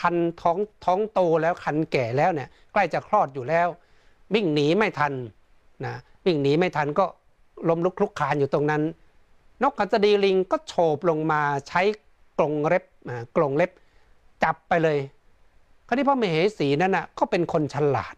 [0.00, 3.68] คันท้องท้องโตแล้วคันแก่แล้วเนี่ยใกล้จะคลอดอยู่แล้ว
[4.34, 5.12] วิ่งหนีไม่ทัน
[5.86, 5.94] นะ
[6.26, 7.06] วิ่งหนีไม่ทันก็
[7.68, 8.82] ล้มลุกคลุกคลานอยู่ตรงนั้น
[9.62, 11.82] นกขัสดีลิงก็โฉบลงมาใช้
[12.38, 12.84] กรงเล็บ
[13.36, 13.70] กรงเล็บ
[14.44, 14.98] จับไปเลย
[15.86, 18.14] คราวนี้พ่อมเหสีนั่นน่ะก็เป็นคนฉลาด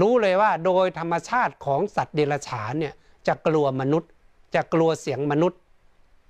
[0.00, 2.94] รู้เลยว่าโดยธรรมชาติของสัตว์เดรัจฉานเนี่ย
[3.26, 4.10] จะกลัวมนุษย์
[4.54, 5.60] จะกลัวเสียงมนุษย์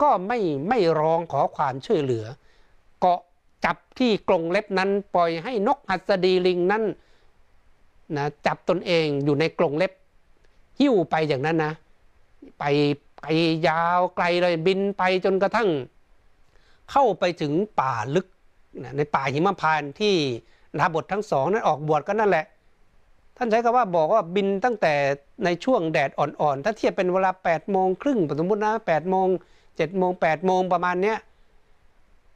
[0.02, 2.24] ก็ไม่ไม่ร้องขอความช่วยเหลือ
[3.00, 3.20] เกาะ
[3.64, 6.84] จับที่กรงเล็บนั้นปล่อยให้นกหัสดีลิงนั้น
[8.16, 9.92] นะจับตนเองอยู่ในกรงเล็บ
[10.80, 11.72] หิ้วไปอย่างนั้นนะ
[12.58, 12.64] ไป
[13.20, 13.26] ไป
[13.68, 15.68] ยาวไกลเลยบินไปจนกระทั่ง
[16.90, 18.26] เข้าไปถึงป่าลึก
[18.96, 20.14] ในป่าหิมพานต์ที่
[20.78, 22.44] ดาบททั้งสองนั้นออกบวชก็นั่นแหละ
[23.36, 24.94] ท่านใช้คำว่าบอกว่าบินตั้งแต่
[25.44, 29.28] ในช่วงแดดอ่อนๆ ถ้าเทียบเป็นเวลา8ปดโมงครึ่งสมมตินะแปดโมง
[29.76, 31.18] เจ็ดโมงแปดโมงประมาณเนี้ย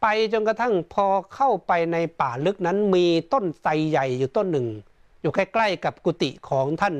[0.02, 4.66] ไปจนกระทั่งพอเข้าไปในป่าลึกนั้นมีต้นไทรใหญ่อยู่ต้นหนึ่ง
[5.20, 6.94] อยู่ใกล้ๆกับกุฏิของท่าน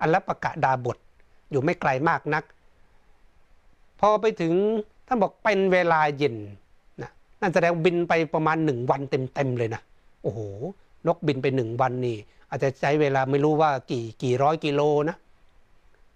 [0.00, 0.98] อัลลปะกะดาบท
[1.50, 2.44] อยู่ไม่ไกลมากนัก
[4.00, 4.52] พอไปถึง
[5.06, 6.36] ท่านบอกเป็นเวลาเย็น
[7.02, 7.10] นะ
[7.40, 9.80] นั่นแสดงบินไปประมาณหนึ่งวันเต็มๆเลยนะ
[10.22, 10.40] โอ้โห
[11.06, 12.16] นกบินไปหนึ่งวันนี่
[12.50, 15.16] อาจจะใช้เวลาไม่รู้ว่ากี่กี่ร้อยกิโลนะ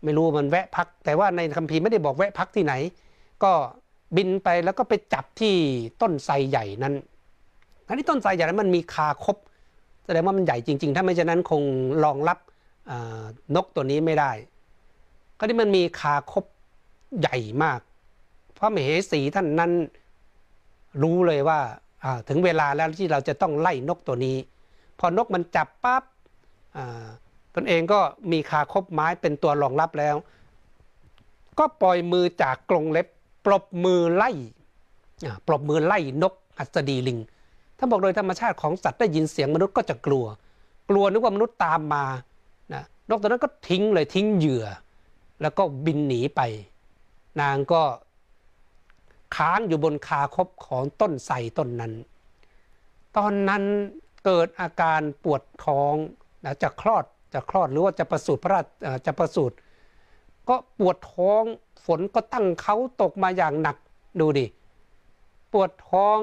[0.04, 2.74] ไม่รู้มันแวะพัก แต่ว่าในคัมภีร์ไม่ได้บอกแวะพักที่ไหน
[3.44, 3.52] ก็
[4.16, 5.54] บินไปแล้วก็ไปจับที่
[6.02, 6.94] ต้นไทรใหญ่นั้น
[7.88, 9.36] อันนี้ต้นไทรใหญ่นั้นมันมีคาคบ
[10.04, 11.62] แสดงว่ามันใหญ่จริง ๆ ถ้าไม่ฉะนั้นคง
[12.04, 12.38] รองรับ
[13.54, 14.30] นกตัวนี้ไม่ได้
[15.44, 16.44] ก็ที่มันมีคาคบ
[17.20, 17.80] ใหญ่มาก
[18.58, 19.72] พระมเหสีท่านนั้น
[21.02, 21.58] รู้เลยว่า
[22.28, 24.36] ถึงเวลาแล้วที่เราจะต้องไล่นกตัวนี้
[24.98, 26.02] พอนกมันจับปั๊บ
[27.54, 28.00] ตนเองก็
[28.32, 30.16] มีคาคบไม้เป็นตัวรองรับแล้ว
[31.58, 33.06] ก็ปล่อยมือจากกรงเล็บ
[33.46, 34.30] ปลบมือไล่
[35.46, 37.18] ปลบมือไล่นกอัศดีลิง
[37.78, 40.24] ท่านบอกโดยธรรมชาติของสัตว์ได้ยินเสียงมนุษย์ก็จะกลัว
[40.90, 42.04] กลัวนึกว่ามนุษย์ตามมา
[42.74, 44.66] นะนกตัวนั้นก็ทิ้งเลยทิ้งเหยื่อ
[45.40, 46.40] แล้วก็บินหนีไป
[47.40, 47.82] นางก็
[49.36, 51.92] ค้างอยู่บนคาคบของต้นไทรต้นนั้น
[53.16, 53.62] ตอนนั้น
[54.24, 55.94] เกิดอาการปวดท้อง
[56.44, 58.66] นะจะคลอดจะคลอดหรือว่าจะประสูติพระราช
[59.06, 59.54] จะประสูติ
[60.48, 61.42] ก็ปวดท้อง
[61.84, 63.76] ฝนก็ตั้งเขาตกมาอย่างหนัก
[64.20, 64.46] ดูดิ
[65.52, 66.18] ปวดท้อง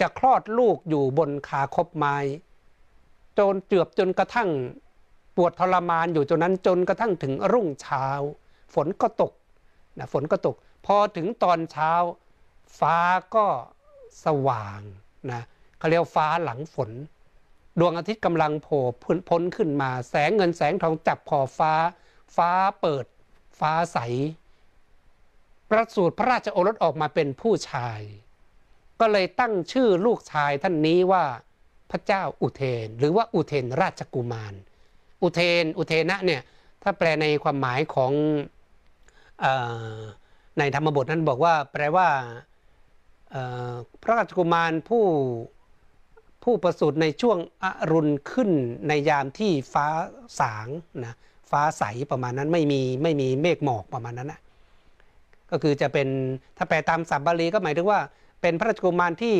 [0.00, 2.16] จะคลอดลูกอยู่บนขาคบไม้
[3.38, 4.48] จนเจือบจนกระทั่ง
[5.40, 8.06] ปวดทรมานอยู่จนนั้นจนกระทั่งถึงรุ่งเช้า
[8.74, 9.32] ฝนก็ตก
[9.98, 11.92] นะฝนก็ตก พอถึงตอนเช้า
[12.78, 12.98] ฟ้า
[13.34, 13.46] ก็
[14.24, 14.80] สว่าง
[15.30, 15.42] นะ
[15.78, 16.90] เขาเรียกฟ้าหลังฝน
[17.78, 18.82] ดวงอาทิตย์กำลังโผล่
[19.28, 21.74] พ้นขึ้นมา แสงเงินแสงทองจับขอบฟ้า
[22.36, 23.04] ฟ้าเปิด
[23.60, 23.98] ฟ้าใส
[25.70, 28.00] ประสูติพระราชโอรสออกมาเป็นผู้ชาย
[29.00, 31.24] ก็เลยตั้งชื่อลูกชายท่านนี้ว่า
[31.90, 34.54] พระเจ้าอุเทน หรือว่าอุเทนราชกุมาร
[35.22, 36.42] อุเทน อุเทนะเนี่ย
[36.82, 38.12] ถ้าแปลในความหมายของ
[39.44, 39.46] อ
[40.58, 42.08] ในธรรมบทนั้นบอกว่า แปลว่า
[44.02, 45.04] พระราชกุมารผู้
[46.44, 48.50] ผู้ประสูติในช่วงอรุณขึ้น
[48.88, 49.86] ในยามที่ฟ้า
[50.40, 50.68] สาง
[51.04, 51.14] นะ
[51.50, 54.40] ฟ้าใสประมาณนั้นไม่มีไม่มีเมฆหมอกประมาณนั้นนะ
[55.50, 56.08] ก็คือจะเป็น
[56.56, 58.00] ถ้าแปลตามสับบาลีก็หมายถึงว่า
[58.40, 59.36] เป็นพระราชกุมารที่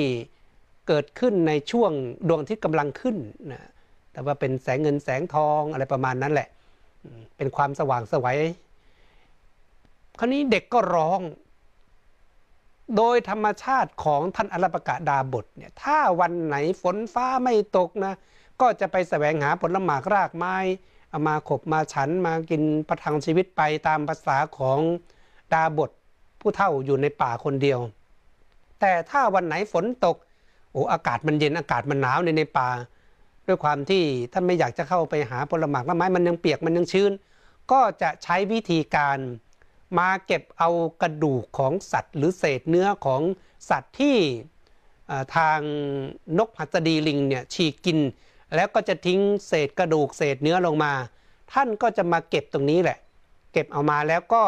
[0.88, 1.92] เกิดขึ้นในช่วง
[2.28, 3.16] ดวงอาทิตย์กำลังขึ้น
[3.52, 3.62] นะ
[4.18, 6.48] แต่ว่าเป็นแสงเงินแสงทองอะไรประมาณนั้นแหละ
[7.36, 8.38] เป็นความสว่างสวัย
[10.18, 11.20] คราวนี้เด็กก็ร้อง
[12.96, 18.14] โดยธรรมชาติของท่านอรปกะดาบทเนี่ยถ้าวันไหนฝนฟ้าไม่ตกนะ
[18.60, 20.56] ก็จะไปแสวงหาผลหมากรากไม้
[21.10, 24.78] เอามาขบมาฉันมากินประทังชีวิตไปตามภาษาของ
[25.52, 25.90] ดาบท
[26.40, 27.80] ผู้เฒ่าอยู่ในป่าคนเดียว
[28.80, 30.16] แต่ถ้าวันไหนฝนตก
[30.72, 32.68] โอ้อากาศมันเย็นอากาศมันหนาวในในป่า
[33.48, 37.12] ด้วยความที่ท่านไม่อยากจะเข้าไปหาผลหมากไม้มันยังเปียกมันยังชื้น
[37.72, 39.18] ก็จะใช้วิธีการ
[39.98, 40.70] มาเก็บเอา
[41.02, 43.20] กระดูกของสัตว์ หรือเศษเนื้อของ
[43.70, 44.16] สัตว์ที่
[45.36, 45.60] ทาง
[46.38, 47.98] นกหัสดีลิงเนี่ยฉีกกิน
[48.54, 50.92] แล้วก็จะทิ้งเศษกระดูกเศษเนื้อลงมา
[51.52, 52.98] ท่านก็จะมาเก็บตรงนี้แหละ
[53.52, 54.44] เก็บเอามาแล้วก็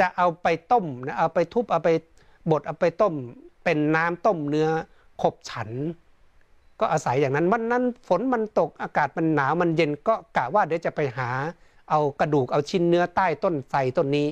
[0.00, 1.90] จะเอาไปต้มนะเอาไปทุบเอาไป
[2.50, 3.14] บดเอาไปต้ม
[3.64, 4.68] เป็นน้ำต้มเนื้อ
[5.22, 5.70] ขบฉัน
[6.80, 11.30] ก็อาศัยอย่างนั้นวันนั้นฝนมันตกอากาศมันหนาวมันเย็นก็กะว่าเดี๋ยวจะไปหา
[11.90, 14.28] เอากระดูกเอาชิ้นเนื้อใต้ต้นไทรต้นนี้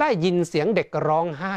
[0.00, 1.56] ได้ยินเสียงเด็กร้องไห้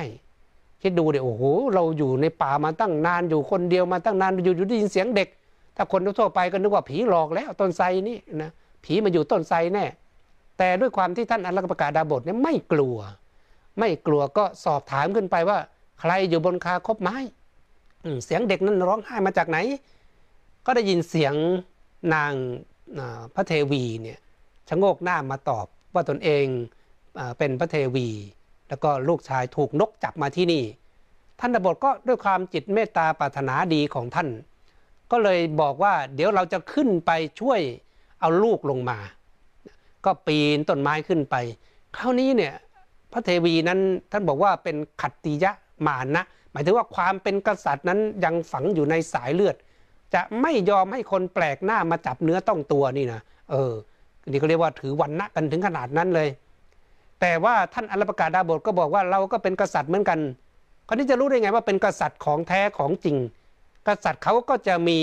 [0.81, 1.43] คิดดูเดี๋ยวโอ้โห
[1.73, 5.27] เราอยู่ในป่ามาตั้งนานอยู่คนเดียวมาตั้งนานอยู่อยู่ได้ยินเสียงเด็ก
[5.75, 8.51] ถ้าคนทั่วไปก็นึกว่าผีหลอกแล้วต้นไทรนี่นะ
[8.83, 9.85] ผีมาอยู่ต้นไทรแน่
[10.57, 12.97] แต่ด้วยความที่ท่านอัลลประกาศดาบทเนี่ยไม่กลัว
[13.79, 15.57] ไม่กลัวก็สอบถามขึ้นไปว่า
[16.01, 17.17] ใครอยู่บนคาคบไม้
[18.25, 19.57] เสียงเด็กนั้นร้องไห้มาจากไหน
[20.65, 21.33] ก็ได้ยินเสียง
[22.13, 22.33] นาง
[23.35, 24.19] พระเทวีเนี่ย
[24.67, 26.45] ชะโงกหน้ามาตอบว่าตนเอง
[27.37, 28.07] เป็นพระเทวี
[28.69, 30.63] แล้วก็ลูกชายถูกนกจับมาที่นี่
[31.39, 34.29] ท่านดบทก็ด้วยความจิตเมตตาปรารถนาดีของท่าน
[35.11, 37.59] ก็เลยบอกว่าเดี๋ยวเราจะขึ้นไปช่วย
[38.21, 38.97] เอาลูกลงมา
[40.05, 41.35] ก็ปีนต้นไม้ขึ้นไป
[41.95, 42.53] คราวนี้เนี่ย
[43.11, 43.79] พระเทวีนั้น
[44.11, 45.51] ท่านบอกว่าเป็นขัตติยะ
[45.87, 46.23] มานะ
[46.55, 49.55] มายถึงว่าความเป็นกษัตริย์นั้นยังฝังอยู่ในสายเลือด
[50.13, 53.73] จะไม่ยอมให้คนแปลกหน้ามาจับเนื้อต้องตัวนี่นะเออ
[54.27, 56.29] นี่ก็เรียกว่าถือวันณะกันถึงขนาดนั้นเลย
[57.21, 60.19] แต่ว่าท่านอัลปกาดาบทก็บอกว่าเราก็เป็นกษัตริย์เหมือนกัน
[60.87, 63.17] คราวนี้จะรู้ได้ไงว่าเป็นกษัตริย์ของแท้ของจริง
[63.87, 64.99] กษัตริย์เขาก็จะมี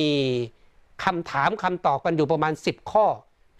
[1.04, 3.06] คำถามคำตอบกันอยู่ประมาณ 10 ข้อ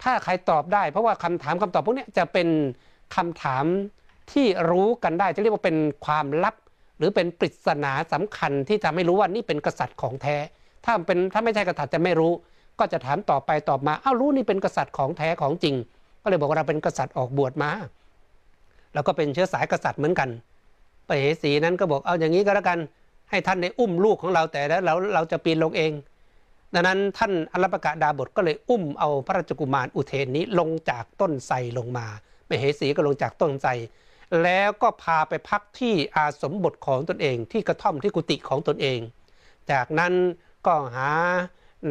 [0.03, 2.47] ถ้าใครตอบได้ เพราะว่าคำถามคำตอบพวกนี้จะเป็น
[3.15, 3.65] คำถาม
[4.31, 6.55] ที่รู้กันได้จะเรียกว่าเป็นความลับ
[6.97, 10.37] หรือเป็นปริศนาสำคัญที่ทำให้รู้ว่านี่เป็นกษัตริย์ของแท้
[10.85, 12.31] ถ้าเป็นถ้าไม่ใช่กษัตริย์จะไม่รู้
[12.79, 15.75] ก็จะถามต่อไปตอบมาอ้าวรู้นี่เป็นกษัตริย์ของแท้ของจริง
[16.23, 17.71] ก็เลยบอกว่าเราเป็นกษัตริย์ออกบวชมา
[18.93, 20.29] แล้วก็เป็นเชื้อสายกษัตริย์เหมือนกัน
[21.07, 22.79] ปเหสีนั้นก็บอกเอาอย่างนี้ก็แล้วกัน
[23.29, 25.91] ให้ท่านได้อุ้มลูกของเราแต่แล้วเราเราจะปีนลงเอง
[26.73, 32.05] ดังนั้นท่านอรปกะดาบทก็เลยอุ้มเอาพระราชกุมารอุเทนนี้ลงจากต้นไทรลงมา
[32.49, 33.71] ปเหสีก็ลงจากต้นไทร
[34.41, 38.99] แล้วก็พาไปพักที่อาสมบทของตนเองที่กระท่อมที่กุฏิของตนเอง
[39.71, 40.13] จากนั้น
[40.65, 41.11] ก็หา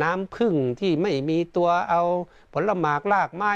[0.03, 2.03] น้ำพึ่งที่ไม่มีตัวเอา
[2.53, 3.53] ผลหมากลากไม้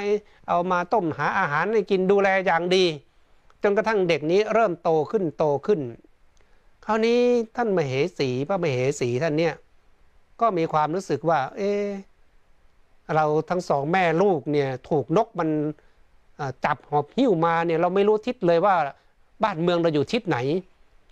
[0.49, 2.85] เอามาต้มหาอาหารให้กินดูแลอย่างดี
[3.63, 5.81] จนกระทั่งเด็กนี้เริ่มโตขึ้นโตขึ้น
[6.85, 7.21] คราวนี้
[7.57, 9.55] ท่านมเหสีพระมเหสีท่านเนี่ย
[10.41, 11.87] ก็มีความรู้สึกว่า เออ
[13.15, 15.49] เราทั้งสองแม่ลูกเนี่ยถูกนกมัน
[16.65, 18.75] จับหอบหิ้วมาเนี่ยเราไม่รู้ทิศเลยว่า
[19.45, 20.39] บ้านเมืองเราอยู่ทิศไหน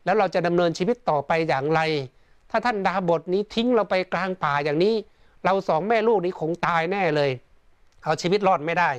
[0.04, 1.80] แล้วเราจะดำเนินชีวิตต่อไปอย่างไร
[2.50, 4.94] ถ้าท่านดาบทนี้ทิ้งเราไปกลางป่าอย่างนี้
[5.44, 7.30] เราสองแม่ลูกนี้คงตายแน่เลย
[8.04, 8.90] เอาชีวิตรอดไม่ได้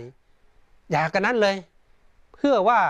[0.91, 1.55] อยากกันนั้นเลย
[2.35, 2.81] เพื่อว่า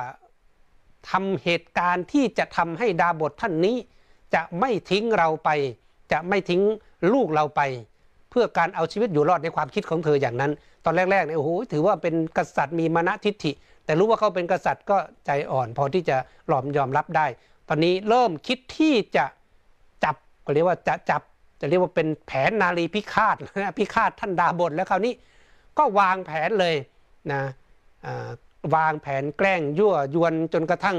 [1.09, 3.77] ทำเหตุการณ์ที่จะทำให้ดาบทท่านนี้
[4.33, 5.49] จะไม่ทิ้งเราไป
[6.11, 6.61] จะไม่ทิ้ง
[7.13, 7.61] ลูกเราไป
[8.29, 10.51] เพื่อการเอาชีวิตอยู่รอดในความคิดของเธออย่างนั้น
[10.85, 13.51] ตอนแรกๆเนี่ยโอ้โหถือว่าเป็นกษัตริย์มีมานะทิฐิ
[13.85, 16.17] แต่รู้ว่าเขาเป็นกษัตริย์ก็ใจอ่อนพอที่จะ
[16.47, 17.25] หลอมยอมรับได้
[17.69, 19.25] ตอนนี้เริ่มคิดที่จะ
[20.03, 21.21] จับก็เรียกว่าจะจับ
[21.61, 25.13] จะเรียกว่าเป็นแผนนาลีพิฆาตนะพิฆาตท่านดาบทแล้วคราวนี้
[25.77, 26.75] ก็วางแผนเลย
[27.31, 27.41] นะ
[28.75, 30.97] วางแผนแกล้งยั่วยวนจนกระทั่ง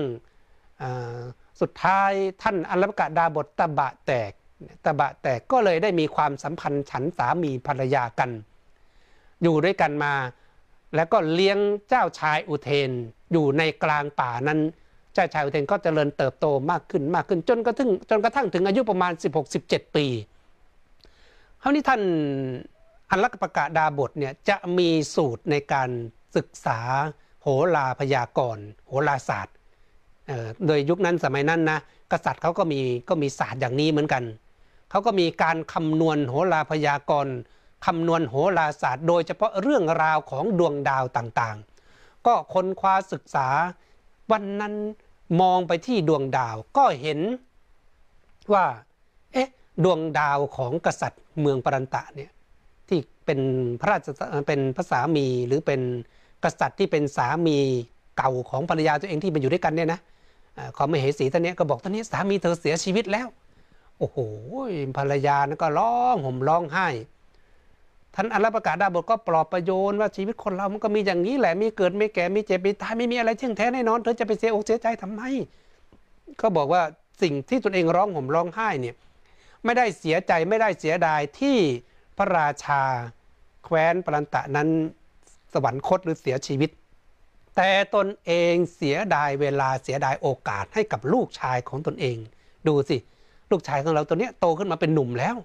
[1.60, 4.32] สุดท้ายท่านอัลลกะดาบทตะบะแตก
[4.84, 8.30] ตะบะแตกก็เลยได้มีความสัมพันธ์ฉันสามีภรรยากัน
[9.42, 10.14] อยู่ด้วยกันมา
[10.96, 12.90] แล้วก็เลี้ยงเจ้าชายอุเทน
[13.32, 14.60] อยู่ในกลางป่านั้น
[15.14, 19.12] เจ้าชายอุเทนก็เจริญเติบโตมากขึ้นมากขึ้นจนกระทั่งจนกระทั่งถึงอายุประมาณ
[19.54, 20.06] 16-17 ปี
[21.62, 22.02] คราวนี้ท่าน
[23.10, 25.90] อัลลักประกาศดาบทเนี่ยจะมีสูตรในการ
[26.36, 26.78] ศึกษา
[27.42, 29.54] โหราพยากรณ์โหราศาสตร์
[30.66, 31.78] โดยยุคนั้นสมัยนั้นนะ
[32.12, 34.24] กษัตริย์เขาก็มีก็มีศาสตร์อย่างนี้เหมือนกัน
[34.90, 37.34] เขาก็มีการคำนวณโหราพยากรณ์
[37.84, 43.48] คำนวณโหราศาสตร์ โดยเฉพาะเรื่องราวของดวงดาวต่างๆ ก็ค้นคว้าศึกษา
[44.30, 44.74] วันนั้น
[45.40, 47.20] มองไปที่ดวงดาวก็เห็น
[48.52, 48.64] ว่า
[49.32, 49.48] เอ๊ะ
[49.84, 52.30] ดวงดาวของกษัตริย์เมืองปรันตะเนี่ย
[52.88, 53.40] ที่เป็น
[53.80, 54.08] พระราช
[54.48, 55.80] เป็นพระสามีหรือเป็น
[56.44, 57.58] กษัตริย์ที่เป็นสามี
[58.16, 60.00] เก่าของภรรยาตัวเองที่มาอยู่ด้วยกันเนี่ยนะ
[60.76, 63.28] ของมเหสีท่านนี้ก็บอกท่านนี้สามีเธอเสียชีวิตแล้ว
[63.98, 64.18] โอ้โห
[64.96, 66.88] ภรรยานะก็ร้องห่มร้องไห้
[68.18, 75.22] ท่านอัลลประกาศดาบทก็ปลอบประโยนว่าชีวิตคนเรามันก็มีอย่างนี้แหละมีเกิดไม่แก่มีเจ็บมีตายไม่มีอะไรเที่ยงแท้แน่นอนเธอจะไปเสียอกเสียใจทำไม
[76.40, 76.82] ก็บอกว่า
[77.22, 78.94] สิ่งที่ตนเองร้องห่มร้องไห้เนี่ย
[79.64, 81.58] ไม่ได้เสียใจไม่ได้เสียดายที่
[82.16, 82.82] พระราชา
[83.64, 84.68] แคว้นปรันตะนั้น
[85.52, 86.70] สวรรคตหรือเสียชีวิต
[87.56, 92.16] แต่ตนเองเสียดายเวลาเสียดายโอกาสให้กับลูกชายของตนเอง
[92.66, 92.96] ดูสิ
[93.50, 95.36] ลูกชายของเราตัวนี้โตขึ้นมาเป็นหนุ่มแล้ว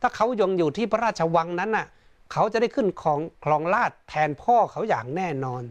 [0.00, 1.86] ถ้าเขายังอยู่ที่พระราชวังนั้นน่ะ
[2.32, 5.62] เขาจะได้ขึ้นของคลองลาดแทนพ่อเขาอย่างแน่นอน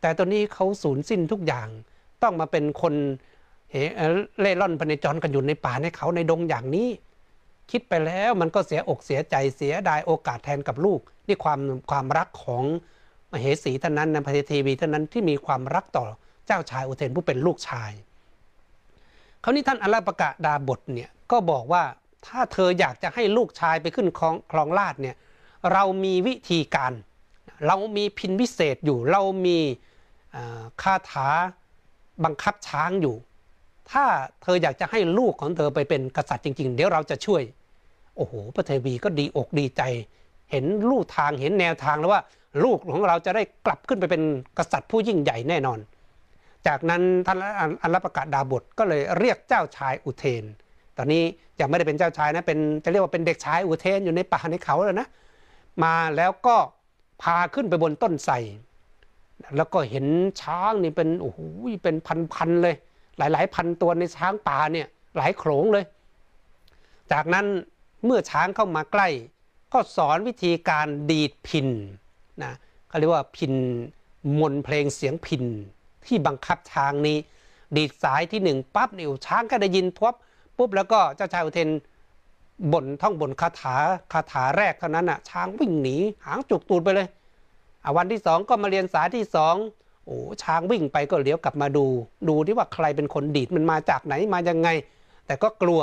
[0.00, 1.68] แต่ตอนนี้เขาสูญสิ้นทุกอย่าง
[2.22, 2.94] ต้องมาเป็นคน
[4.40, 6.88] เล่ร่อนพเนจรกันอยู่ในป่าในเขาในดงอย่างนี้
[7.70, 12.64] คิดไปแล้วมันก็เสียอกเสียใจเสียดายโอกาสแทนกับลูกนี่ความความรักของ
[13.30, 16.06] มเหสีท่านนั้นนะพระเทวีท่านนั้นที่มีความรักต่อ
[16.46, 17.90] เจ้าชายอุเทนผู้เป็นลูกชาย
[19.42, 21.82] คราวนี้ท่านอัลลประกาศดาบทเนี่ยก็บอกว่า
[22.26, 25.16] ถ้าเธออยากจะให้ลูกชายไปขึ้นคลองคลองลาดเนี่ย
[25.72, 26.92] เรามีวิธีการ
[27.66, 29.58] เรามีพินวิเศษอยู่ เรามี
[30.82, 31.28] คาถา
[32.24, 33.16] บังคับช้างอยู่
[33.90, 34.04] ถ้า
[34.42, 37.42] เธออยากจะให้ลูกของเธอไปเป็นกษัตริย์จริง ๆ เดี๋ยวเราจะช่วย
[38.16, 39.82] โอ้โห พระเทวีก็ดีอกดีใจ
[40.50, 42.22] เห็นลู่ทางเห็นแนวทางแล้วว่า
[42.64, 44.22] ลูกของเราจะได้กลับขึ้นไปเป็น
[44.58, 45.78] กษัตริย์ผู้ยิ่งใหญ่แน่นอน
[46.66, 47.38] จากนั้นท่าน
[47.82, 50.44] อัลลประกาศดาบทก็เลยเรียกเจ้าชายอุเทน
[50.96, 51.22] ตอนนี้
[51.60, 55.08] ยังไม่ได้เป็นเจ้าชายนะเป็นจะเรียกว่าเป็นเด็กชายอุเทนอยู่ในป่าในเขาแล้วนะ
[55.82, 56.56] มาแล้วก็
[57.22, 58.34] พาขึ้นไปบนต้นไทร
[59.56, 60.06] แล้วก็เห็น
[60.40, 61.38] ช้างนี่เป็นโอ้โห
[61.82, 61.96] เป็น
[62.34, 62.76] พันๆเลย
[63.18, 65.84] หลายๆ พันตัวในช้างป่าเนี่ยหลายโขลงเลย
[67.12, 67.46] จากนั้น
[68.04, 69.08] เมื่อช้างเข้ามาใกล้
[69.72, 71.68] ก็สอนวิธีการดีดพิน
[72.42, 72.52] นะ
[72.88, 73.54] เขาเรียกว่าพิน
[74.38, 75.44] มนเพลงเสียงพิน
[76.06, 77.18] ที่บังคับช้างนี้
[77.76, 80.14] ดีดสายที่หนึ่งปั๊บนิวช้างก็ได้ยินพบ
[80.56, 81.70] ปุ๊บแล้วก็เจ้าชายอุเทน
[82.72, 83.76] บนท่องบนคาถา
[84.12, 87.08] คาถาแรกเท่านั้นอะ ช้างวิ่งหนีหางจุกตูดไปเลย
[87.96, 89.54] วันที่สองก็มาเรียนสาที่สอง
[90.06, 91.86] โอ้ช้างวิ่งไปก็เลี้ยวกลับมาดู
[92.28, 94.68] ดูที่ว่าใครเป็นคนดีดมันมาจากไหนมายังไง
[95.26, 95.80] แต่ก็กลัว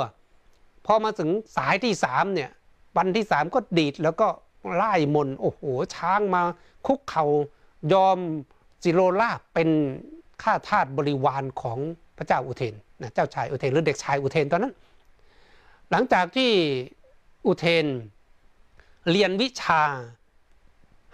[0.86, 2.50] พอมาถึงสายที่สามเนี่ย
[2.96, 4.28] วันที่สามก็ดีดแล้วก็
[4.74, 5.62] ไล่มน โอ้โห
[5.96, 6.42] ช้างมา
[6.86, 7.26] คุกเขา่า
[7.92, 8.18] ยอม
[8.82, 9.68] จิโรลาเป็น
[10.42, 11.78] ข้าทาสบริวารของ
[12.18, 14.74] พระเจ้าอุเทนนะเจ้าชายอุเทนหรือเด็กชายอุเทนตอนนั้น
[15.94, 16.52] หลังจากที่
[17.46, 17.86] อุเทน
[19.10, 19.82] เรียนวิชา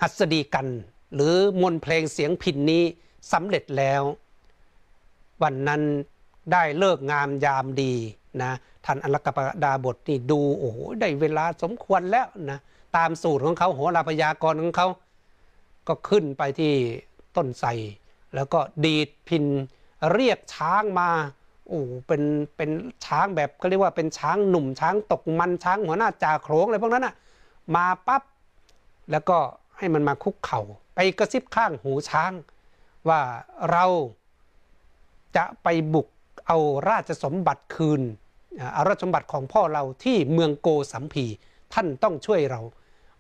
[0.01, 0.67] หัสดีกัน
[1.15, 2.85] หรือมนเพลงเสียงพินนี้
[3.33, 4.03] สำเร็จแล้ว
[5.43, 5.83] วันนั้น
[6.53, 7.95] ได้เลิกงามยามดี
[8.43, 8.53] นะ
[8.85, 12.59] ท่านอลักปดาบทนี่ดูโอ้โหได้เวลาสมควรแล้วนะ
[12.97, 14.89] ตามสูตรของเขาโหราพยากรของเขา
[15.89, 16.73] ก็ขึ้นไปที่
[17.37, 17.69] ต้นไทร
[18.35, 19.45] แล้วก็ดีดพิน
[20.13, 21.11] เรียกช้างมา
[21.69, 22.23] โอ้เป็น
[22.57, 22.71] เป็น
[23.05, 27.15] ช้างแบบก็เรียกว่าเป็นช้างหนุ่มช้างตกมันช้างหัวหน้าจ่าโขงอะไรพวกนั้นอะ
[27.75, 28.23] มาปั๊บ
[29.11, 29.39] แล้วก็
[29.79, 30.61] ให้มันมาคุกเขา่า
[30.95, 32.33] ไปกระซิบข้างหูช้าง
[33.09, 33.21] ว่า
[33.71, 33.85] เรา
[35.37, 36.09] จะไปบุก
[36.47, 38.03] เอาราชสมบัติคืน
[38.77, 41.27] อาราชสมบัติของพ่อเราที่เมืองโกสัมพี
[41.73, 42.61] ท่านต้องช่วยเรา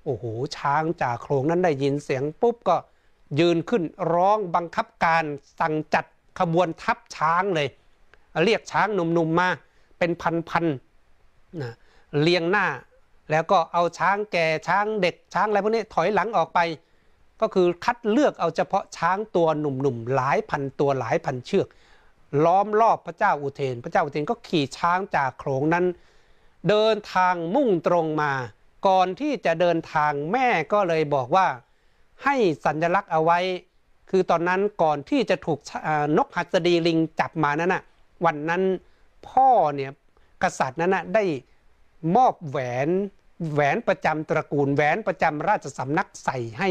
[0.04, 0.24] โอ้โห
[0.56, 2.76] ช้างจ่าโขงนั้นได้ยินเสียงปุ๊บก็
[3.40, 3.82] ยืนขึ้น
[4.12, 5.24] ร้องบังคับการ
[5.60, 6.04] สั่งจัด
[6.38, 7.68] ขบวนทัพช้างเลย
[8.44, 9.48] เรียกช้างหนุ่มๆมา
[9.98, 10.10] เป็น
[10.50, 11.72] พันๆนะ
[12.22, 12.66] เลียงหน้า
[13.30, 16.60] แล้วก็เอาช้างแก่ช้างเด็กช้างอะไรพวกนี้ถอยหลังออกไป
[17.40, 21.68] ก็คือคัดเลือกเอาเฉพาะช้างตัวหนุ่มๆหลายพันตัวหลายพันเชือก
[22.44, 25.84] ล้อมรอบพระเจ้าอุเทน พระเจ้าอุเทนก็ขี่ช้างจากโขงนั้น
[26.68, 28.32] เดินทางมุ่งตรงมา
[28.86, 31.46] ก่อนที่จะเดินทางแม่ก็เลยบอกว่า
[32.24, 33.38] ให้สัญลักษณ์เอาไว้
[34.10, 35.58] คือตอนนั้นก่อนที่จะถูก
[36.16, 37.82] นกหัสดีลิงจับมานั้นน่ะ
[38.24, 38.62] วันนั้น
[39.28, 39.90] พ่อเนี่ย
[40.42, 41.24] กษัตริย์นั้นนะได้
[42.16, 42.88] มอบแหวน
[43.52, 46.68] แหวนประจำตระกูลแหวนประจำราชสำนักใส่ให้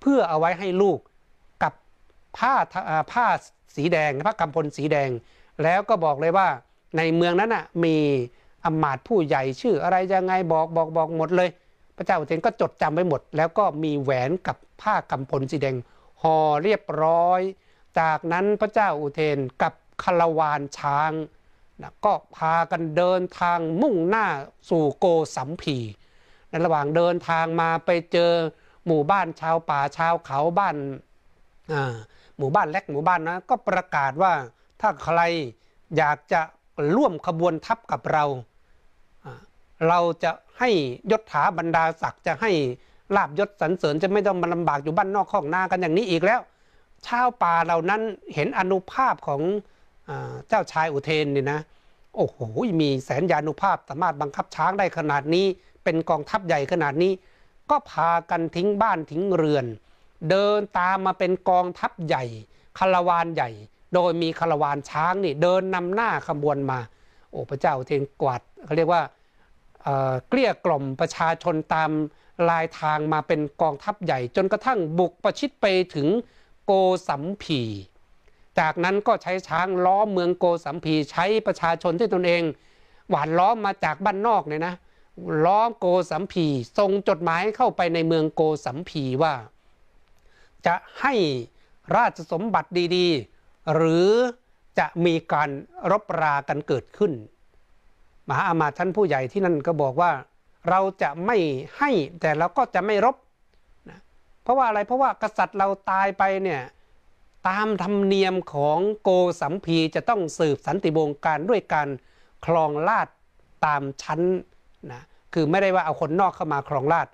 [0.00, 0.98] เพื่อเอาไว้ให้ลูก
[1.62, 1.72] กับ
[2.36, 2.54] ผ้า
[3.12, 3.26] ผ้า
[3.76, 5.10] สีแดงผ้ากำพลสีแดง
[5.62, 6.48] แล้วก็บอกเลยว่า
[6.96, 7.96] ในเมืองนั้นนะมี
[8.64, 11.48] อมาตผู้ใหญ่ชื่ออะไรยังไงบอกบอกบอกหมดเลย
[11.96, 15.76] พระเจ้าอุเทนก็จดจำไว้หมด แล้วก็มีแหวนกับผ้ากำพลสีแดง
[16.22, 17.40] ห่อเรียบร้อย
[18.00, 21.12] จากนั้นพระเจ้าอุเทนกับ คารวานช้าง
[21.82, 24.26] นะก็พากันเดินทางมุ่งหน้า
[24.68, 25.06] สู่โก
[25.36, 25.76] สัมพี
[26.50, 28.32] ในระหว่างเดินทางมาไปเจอ
[28.86, 30.76] หมู่บ้านชาวป่าชาวเขาบ้าน
[32.38, 34.32] หมู่บ้านเล็กหมู่บ้านนะก็ประกาศว่า
[34.80, 35.20] ถ้าใคร
[35.96, 36.40] อยากจะ
[36.96, 38.24] ร่วมขบวนทัพกับเรา
[39.88, 40.70] เราจะให้
[41.10, 42.50] ยศถาบรรดาศักดิ์จะให้
[43.16, 46.40] ลาบยศสรรเสริญจะไม่ต้องมาลำบากอยู่บ้านนอกข้องนากันอย่างนี้อีกแล้ว
[47.06, 48.02] ชาวป่าเหล่านั้น
[48.34, 49.40] เห็นอนุภาพของ
[50.48, 51.60] เจ้าชายอุเทนเนี่ยนะ
[52.16, 52.38] โอ้โห
[52.80, 55.46] มีแสนยานุภาพสามารถบังคับช้างได้ขนาดนี้
[55.84, 57.12] เป็นกองทัพใหญ่ขนาดนี้
[57.70, 59.66] ก็พากันทิ้งบ้านทิ้งเรือน
[60.30, 62.24] เดินตามมาเป็นกองทัพใหญ่
[62.78, 63.50] คารวานใหญ่
[63.94, 66.78] โดยมีคารวานช้างนี่เดินนำหน้าขบวนมา
[67.30, 69.02] โอ้พระเจ้าอุเทนกวาดเขาเรียกว่า
[70.28, 71.90] เกลี้ยกล่อมประชาชนตาม
[72.48, 76.08] ลายทางมาเป็นกองทัพใหญ่ จนกระทั่งบุกประชิดไปถึง
[76.64, 76.72] โก
[77.08, 77.60] สัมพี
[78.60, 82.42] จากนั้นก็ใช้ช้างล้อมเมืองโกสัมพีใช้ประชาชนที่ตนเอง
[83.10, 84.74] หวานล้อมมาจากบ้านนอกเนี่ยนะ
[85.44, 86.46] ล้อมโกสัมพี
[86.78, 89.34] ส่งจดหมายเข้าไปในเมืองโกสัมพีว่า
[90.66, 91.14] จะให้
[91.96, 94.08] ราชสมบัติดีๆ หรือ
[94.78, 95.50] จะมีการ
[95.90, 97.12] รบรากันเกิดขึ้น
[98.28, 100.12] มหาอามาตย์ท่านผู้ใหญ่ที่นั่นก็บอกว่า
[100.68, 101.36] เราจะไม่
[101.78, 101.90] ให้
[102.20, 103.16] แต่เราก็จะไม่รบ
[103.90, 103.98] นะ
[104.42, 106.60] เพราะว่าอะไรเพราะว่ากษัตริย์เราตายไปเนี่ย
[107.48, 111.88] ตามธรรมเนียมของโกสัมพีจะต้องสืบสันติวงการด้วยการ
[112.44, 113.08] คลองลาด
[113.66, 114.20] ตามชั้น
[114.92, 115.02] นะ
[115.34, 117.08] คือไม่ได้ว่าเอาคนนอกเข้ามาคลองลาด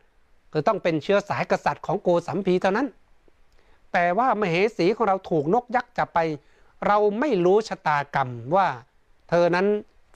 [0.52, 2.86] คือต้องเป็นเชื้อสายกษัตริย์ของโกสัมพีเท่านั้น
[3.92, 6.18] แต่ว่ามเหสีของเราถูกนกยักษ์จับไป
[6.86, 8.66] เราไม่รู้ชะตากรรมว่า
[9.30, 9.66] เธอนั้น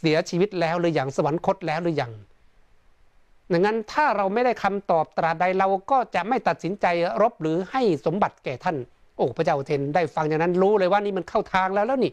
[0.01, 2.13] เสียชีวิตแล้วหรืออย่างสวรรคตแล้วหรือยัง
[3.53, 6.87] ดังนั้นถ้าเราไม่ได้คำตอบตราใดเราก็จะไม่ตัดสินใจ
[7.23, 8.77] รบหรือให้สมบัติแก่ท่าน
[9.17, 12.13] โอ้พระเจ้าเทนได้ฟังอย่างนั้นรู้เลยว่านี่มันเข้าทางแล้วแล้วนี่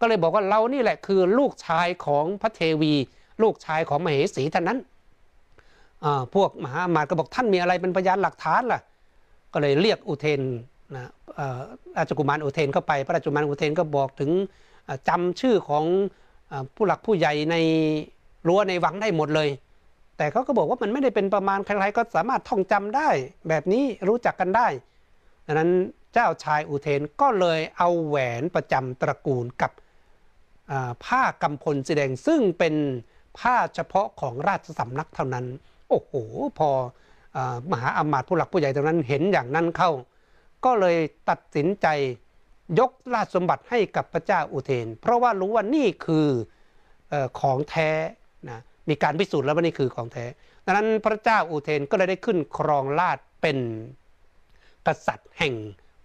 [0.00, 2.94] ก็เลยบอกว่าเรานี่แหละคือลูกชายของพระเทวี
[3.42, 4.78] ลูกชายของมเหสีท่านนั้น
[6.34, 8.80] พวกมหามาตก็บอกท่านมีอะไรเป็นพยานหลักฐานล่ะ
[9.52, 10.40] ก็เลยเรียกอุเทน
[10.94, 11.10] นะ
[11.96, 14.30] ราชกุมารอุเทนเข้าไป พระราชกุมารอุเทนก็บอกถึง
[15.08, 15.84] จำชื่อของ
[16.74, 17.56] ผู้หลักผู้ใหญ่ใน
[18.46, 19.48] รั้วในวังได้หมดเลย
[20.16, 23.08] แต่เขาก็บอกว่ามันไม่ได้เป็นประมาณใครๆก็สามารถท่องจำได้
[23.48, 24.66] แบบนี้รู้จักกันได้
[25.46, 25.70] ดังนั้น
[26.14, 29.72] เจ้าชายอุเทนก็เลยเอาแหวนประจำตระกูลกับ
[31.04, 32.74] ผ้ากำพลสีแดงซึ่งเป็น
[33.38, 35.46] ผ้าเฉพาะของราชสำนักเท่านั้น
[35.88, 36.12] โอ้โห
[36.58, 36.70] พอ
[37.36, 37.38] อ
[37.70, 39.90] มหาอามาตย์ผู้หลักผู้ใหญ่ตรงนั้นเห็นอย่างนั้นเข้า
[40.64, 40.96] ก็เลย
[41.28, 41.86] ตัดสินใจ
[42.78, 46.26] ยกราชสมบัติให้กับพระเจ้าอุเทน เพราะว่ารู้ว่านี่คือ
[47.12, 47.90] อของแท้
[48.48, 50.24] นะมีการพิสูจน์แล้วว่านี่คือของแท้
[50.64, 53.58] ดังนั้นพระเจ้าอุเทนก็เลยได้ขึ้นครองราชเป็น
[54.86, 55.54] กษัตริย์แห่ง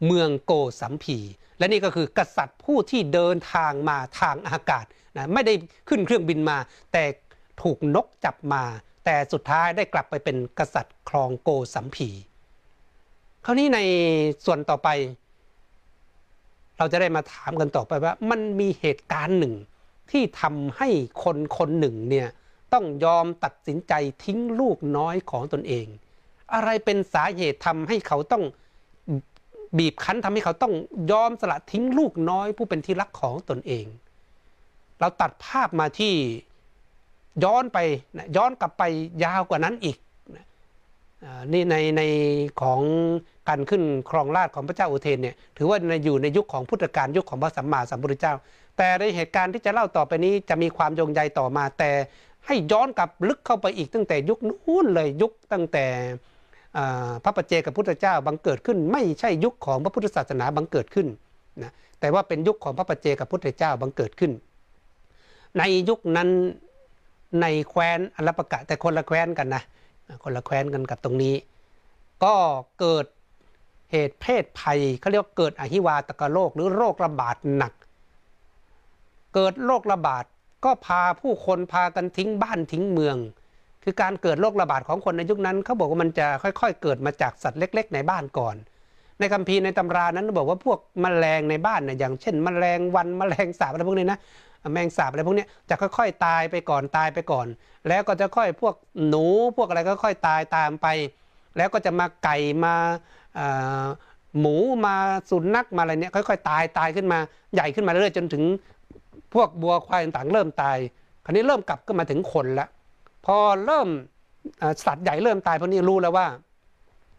[0.05, 1.17] เมืองโกสัมพี
[1.57, 4.85] และนี่ก็คือกษัตริย์ผู้ที่เดินทางมาทางอากาศ
[5.17, 5.53] นะไม่ได้
[5.89, 6.57] ขึ้นเครื่องบินมา
[6.93, 7.03] แต่
[7.61, 8.63] ถูกนกจับมา
[9.05, 12.09] แต่สุดท้ายได้กลับไปเป็นกษัตริย์ครองโกสัมพี
[13.45, 13.79] คราวนี้ใน
[14.45, 14.89] ส่วนต่อไป
[16.77, 19.55] เราจะได้มาถามกันต่อไปว่า มันมีเหตุการณ์หนึ่ง
[20.11, 20.89] ที่ทำให้
[21.23, 22.27] คนคนหนึ่งเนี่ย
[22.73, 23.93] ต้องยอมตัดสินใจ
[24.23, 25.87] ทิ้งลูกน้อยของตนเอง
[26.53, 28.43] อะไรเป็นสาเหตุทำให้เขาต้อง
[29.77, 30.73] บีบคั้นทำให้เขาต้อง
[31.11, 33.85] ยอมสละทิ้งลูกน้อยผู้เป็นที่รักของตนเอง
[34.99, 36.13] เราตัดภาพมาที่
[37.43, 37.77] ย้อนไป
[38.35, 38.83] ย้อนกลับไป
[39.23, 39.97] ยาวกว่านั้นอีก
[41.53, 42.01] นี่ในใน
[42.61, 42.81] ของ
[43.49, 48.33] การขึ้นครองราชของพระเจ้าอุเทนเนี่ยถือว่าในอยู่ในยุคของพุทธกาลยุคของพระสัมมาสัมพุทธเจ้า
[48.77, 51.91] แต่ในเหตุการณ์ที่จะเล่าต่อไปนี้จะมีความยงใยต่อมา แต่
[52.45, 55.85] ให้ย้อนกลับลึกเข้าไปอีกตั้งแต่ยุคนู้นเลยยุคตั้งแต่
[57.23, 61.07] พระปัจเจกับพุทธเจ้าบังเกิดขึ้น ไม่ใช่ยุคของพระพุทธศาสนาบังเกิดขึ้น
[61.63, 64.31] นะแต่ว่าเป็นยุคของพระปัจเจกับพุทธเจ้าบังเกิดขึ้น
[65.57, 66.29] ในยุคนั้น
[67.41, 69.63] ในแคว้นอลปกะแต่คนละแคว้นกันนะ
[70.23, 71.35] คนละแคว้นกันกับตรงนี้
[72.23, 72.35] ก็
[72.79, 73.05] เกิด
[73.91, 77.73] เหตุเพศภัยเขาเรียกว่าเกิดอหิวาตกโรคหรือโรคระบาดหนัก
[79.35, 80.23] เกิดโรคระบาด
[80.65, 83.17] ก็พาผู้คนพากันทิ้งบ้านทิ้งเมือง
[83.83, 88.55] คือการเกิดโรคระบาดของคนในยุคนั้นเขาบอกว่ามันจะค่อยๆ เกิดมาจากสัตว์เล็ก ๆ ในบ้านก่อน
[89.19, 94.19] ในคัมภีร์ในตำรานั้นบอกว่าพวกมแมลงในบ้านเนี่ยอย่างเช่นมแมลงวันมแมลงสาบอะไรพวกนี้นะ
[94.73, 97.47] แมงสาบอะไรพวกนี้จะค่อยๆ ตายไปก่อนตายไปก่อน
[97.87, 98.75] แล้วก็จะค่อยพวก
[99.07, 99.25] หนู
[99.57, 100.87] พวกอะไรก็ค่อยตายตามไป
[101.57, 102.73] แล้วก็จะมาไก่มา
[104.39, 104.55] หมู
[104.85, 104.95] มา
[105.29, 107.19] สุนัขมาอะไรเนี่ยค่อยๆ ตายตายขึ้นมา
[107.53, 108.43] ใหญ่ขึ้นมาเรื่อยๆจนถึง
[109.33, 110.77] พวกบัวควายต่างๆ เริ่มตาย
[111.25, 112.67] คราวนี้เริ่มกลับก็มาถึงคนละ
[113.37, 113.89] อเริ่ม
[114.85, 116.27] สัตว์ใหญ่เริ่มตายพวกนี้รู้แล้วว่า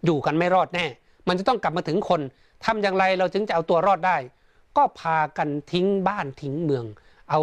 [0.05, 0.87] อยู่กันไม่รอดแน่
[1.29, 2.21] มันจะต้องกลับมาถึงคน
[2.65, 4.17] ทำอย่างไรเราจึงจะเอาตัวรอดได้
[4.77, 6.85] ก็พากันทิ้งบ้านทิ้งเมือง
[7.31, 7.41] เอา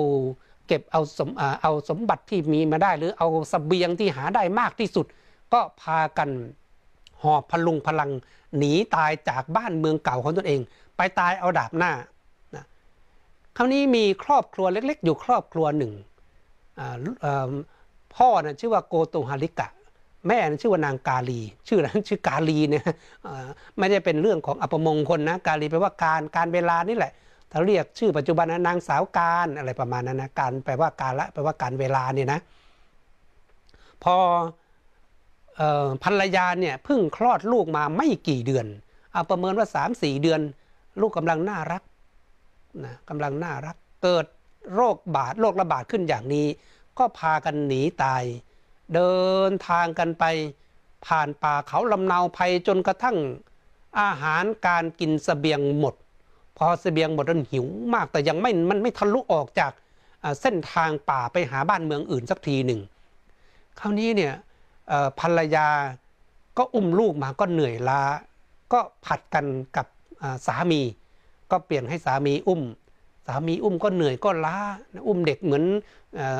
[0.67, 1.29] เก็บเอาสม
[1.61, 5.05] เอาสมบัติที่มีมาได้ หรือเอาสเสบียงที่หาได้มากที่สุด
[5.53, 6.29] ก็พากัน
[7.21, 8.11] หอบพลุงพลัง
[8.57, 10.61] หนีตายจากบ้านเมืองเก่าของตนเอง
[10.97, 11.91] ไปตายเอาดาบหน้า
[13.57, 15.91] คราวนี้มีครอบครัวเล็ก ๆ อยู่ครอบครัวหนึ่ง
[18.17, 19.67] พ่อนะชื่อว่าโกโตฮาริกะ
[20.27, 22.85] แม่นะชื่อว่านางกาลี ชื่อนั้นชื่อกาลีเนี่ย
[23.77, 27.11] ไม่ได้เป็นเรื่องของอัปมงคลนะกาลีแปลว่าการการเวลานี่แหละ
[27.51, 32.39] ถ้าเรียกชื่อปัจจุบันนะนางสาวการอะไรประมาณนั้นนะการแปลว่าการละแปลว่าการเวลาเนี่ยนะ
[34.03, 34.15] พอ
[36.03, 38.65] ภรรยาเนี่ยเพิ่งคลอดลูกมาไม่กี่เดือน
[39.11, 40.41] เอาประเมินว่า3-4 เดือน
[41.01, 41.81] ลูกกำลังน่ารัก
[42.85, 44.25] นะกำลังน่ารัก เกิด
[44.75, 46.47] โรคบาดโรคระบาดขึ้นอย่างนี้
[46.99, 48.23] ก็พากันหนีตาย
[48.93, 49.15] เดิ
[49.49, 50.23] นทางกันไป
[51.05, 53.17] ผ่านป่าเขาลำเนาภัยจนกระทั่ง
[54.01, 55.95] อาหารการกินสเสบียงหมด
[56.57, 59.71] พอสเสบียงหมดนั้นหิวมากแต่ยังไม่มันไม่ทะลุออกจาก
[60.41, 62.79] เส้นทางป่าไปหาบ้านเมืองอื่นสักทีหนึ่ง
[63.79, 64.33] คราวนี้เนี่ย
[65.19, 65.67] ภรรยา
[66.57, 68.01] ก็อุ้มลูกมาก็เหนื่อยล้า
[68.73, 69.45] ก็ผัดกัน
[69.77, 69.87] กับ
[70.47, 70.81] สามี
[71.51, 72.61] ก็เปลี่ยนให้สามีอุ้ม
[73.27, 74.57] สามีอุ้มก็เหนื่อยก็ล้า
[75.07, 75.63] อุ้มเด็กเหมือน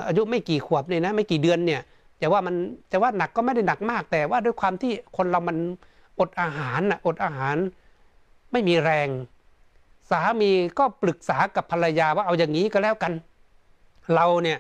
[0.08, 1.82] อายุไม่กี่ขวบเนี่ยนะ ไม่กี่เดือนเนี่ย
[2.22, 2.56] จะว่ามัน
[2.92, 5.58] จะว่าหนักก็ไม่ได้หนักมาก แต่ว่าด้วยความที่คนเรามัน
[6.20, 7.56] อดอาหารนะอดอาหาร
[8.52, 9.08] ไม่มีแรง
[10.10, 13.14] สามีก็ปรึกษากับภรรยาว่าเอาอย่างนี้ก็แล้วกัน
[14.16, 14.58] เราเนี่ย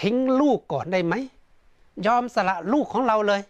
[0.00, 1.14] ทิ้งลูกก่อนได้ไหม
[2.06, 3.40] ยอมสละลูกของเราเลย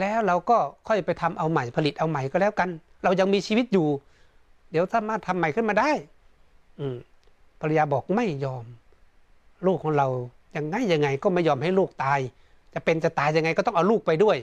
[0.00, 2.68] แล้วเราก็ค่อยไปทำเอาใหม่ผลิตเอาใหม่ก็แล้วกัน
[3.04, 3.88] เรายังมีชีวิตอยู่
[4.70, 5.90] เดี๋ยวสามารถทำใหม่ขึ้นมาได้
[7.60, 8.64] ภรรยาบอกไม่ยอม
[9.66, 10.08] ลูกของเรา
[10.56, 12.20] ยังไงยังไงก็ไม่ยอมให้ลูกตาย
[12.74, 14.36] จะเป็นจะตายยังไงก็ต้องเอาลูกไปด้วย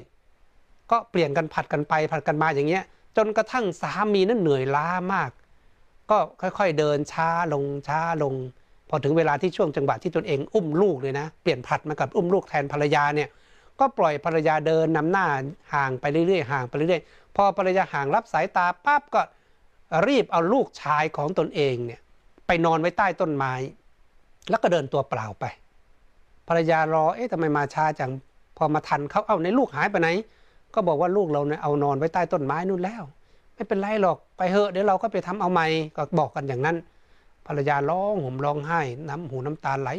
[0.91, 2.83] ก็เปลี่ยนกันผัดกันไปผัดกันมาอย่างเงี้ย
[3.17, 5.29] จนกระทั่งสามีนั้นเหนื่อยล้ามาก
[6.11, 8.33] ก็ค่อยๆเดินช้าลงช้าลง
[8.89, 13.29] พอถึงเวลาที่ช่วงจังหวะที่ตนเองอุ้มลูกเลยนะ เปลี่ยนผัดมากับอุ้มลูกแทนภรรยาเนี่ย
[13.79, 15.25] ก็ปล่อยภรรยาเดินนำหน้า
[15.73, 19.21] ห่างไปเรื่อยๆห่างไปเรื่อยๆพอภรรยาห่างรับสายตาปั๊บก็
[20.07, 22.01] รีบเอาลูกชายของตนเองเนี่ย
[22.47, 23.53] ไปนอนไว้ใต้ต้นไม้
[24.49, 25.45] แล้วก็เดินตัวเปล่าไป
[26.47, 28.11] ภรรยารอเอ๊ะทำไมมาช้าจัง
[28.57, 30.09] พอมาทันเขาเอาในลูกหายไปไหน
[30.73, 33.03] ก็บอกว่าลูกเราเนี่ยเอานอนไว้ใต้ต้นไม้นู่นแล้ว
[33.53, 36.77] ไม่เป็นไรหรอกไปเหอะเดี๋ยวเราก็ไปทำเอาใหม่ก็บอกกันอย่างนั้น
[37.47, 39.89] ภรรยาร้องห่มร้องไห้ น้ำหูน้ำตาไหล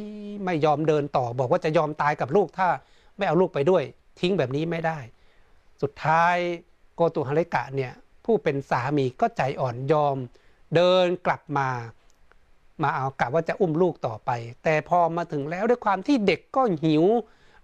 [0.44, 2.68] ไม่ยอมเดินต่อ บอกว่าจะยอมตายกับลูกถ้า
[3.16, 3.82] ไม่เอาลูกไปด้วย
[4.20, 4.98] ทิ้งแบบนี้ไม่ได้
[5.82, 6.36] สุดท้าย
[6.94, 7.92] โกตุฮาริกะเนี่ย
[8.24, 10.16] ผู้เป็นสามีก็ใจอ่อนยอม
[10.74, 11.68] เดินกลับมา
[12.82, 14.30] มาเอากะว่าจะอุ้มลูกต่อไป
[14.64, 17.04] แต่พอมาถึงแล้วด้วยความที่เด็กก็หิว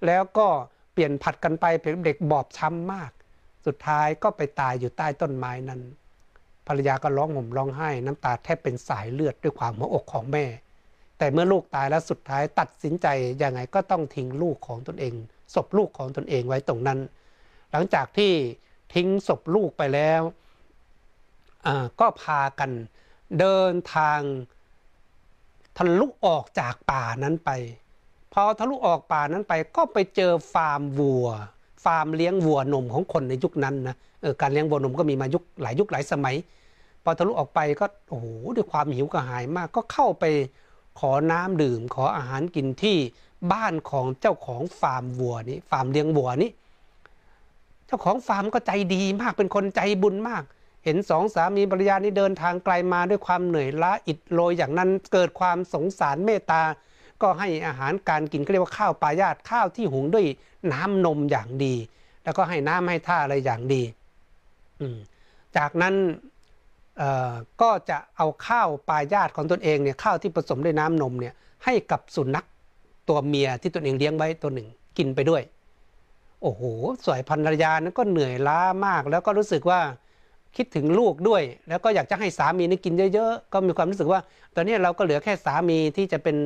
[0.06, 0.46] แล้วก็
[0.92, 3.10] เปลี่ยนผัดกันไปเป็นเด็กบอบช้ำมาก
[3.66, 5.80] สุดท้ายก็ไปตายอยู่ใต้ต้นไม้นั้น
[6.66, 10.44] ภรรยาก็ร้องห่มร้องไห้ น้ำตาแทบเป็นสายเลือดด้วยความหัวอกของแม่
[11.18, 13.06] แต่เมื่อลูกตายแล้วสุดท้ายตัดสินใจ
[13.42, 15.14] ยังไงก็ต้องทิ้งลูกของตนเอง
[15.54, 16.98] ศพลูกของตนเองไว้ตรงนั้น
[17.70, 18.32] หลังจากที่
[18.94, 20.22] ทิ้งศพลูกไปแล้ว
[22.00, 22.70] ก็พากัน
[23.38, 24.20] เดินทาง
[25.76, 27.50] ทะลุออกจากป่านั้นไป
[28.32, 31.28] พอทะลุออกป่านั้นไปก็ไปเจอฟาร์มวัว
[31.84, 36.36] ฟาร์มเลี้ยงวัวนมของคนในยุคนั้นนะเออการเลี้ยงวัวนมก็มีมายุคหลายยุคหลายสมัย
[37.04, 40.24] พอทะลุออกไปก็โอ้โหด้วยความหิวกระหายมากก็เข้าไป
[41.00, 42.96] ขอน้ำดื่มขออาหารกินที่
[43.52, 46.50] บ้านของเจ้าของฟาร์มวัวนี้ฟาร์มเลี้ยงวัวนี้
[47.86, 50.42] เจ้าของฟาร์มก็ใจดีมากเป็นคนใจบุญมาก
[50.84, 56.62] เห็นสองสามีภรรยานี้เดินทางไกลมาด้วยความเหนื่อยล้าอิดโรยอย่างนั้นเกิดความสงสารเมตตา
[57.22, 60.26] ก็ให้อาหารการกินก็เรียกว่าข้าวปลายาตข้าวที่หุงด้วย
[60.72, 61.74] น้ำนมอย่างดี
[62.24, 63.82] แล้วก็ให้น้ำให้ท่าอะไรอย่างดี
[65.56, 65.94] จากนั้น
[67.62, 72.46] ก็จะเอาข้าวปลายาตของตนเองเนี่ยข้าวที่ผสมด้วยน้ำนมเนี่ยให้กับสุนัข
[73.08, 74.68] ตัวเมียที่ตนเองเลี้ยงไว้ตัวหนึ่ง
[74.98, 75.42] กินไปด้วย
[76.42, 76.62] โอ้โห
[77.04, 79.80] สวยภรรยานั้นก็เหนื่อยล้ามาก แล้วก็รู้สึกว่า
[80.56, 84.20] คิดถึงลูกด้วย แล้วก็อยากจะให้สามีนี่กินเยอะๆ ก็มีความรู้สึกว่า
[84.54, 86.36] ตอนนี้เราก็เหลือแค่สามีที่จะเป็น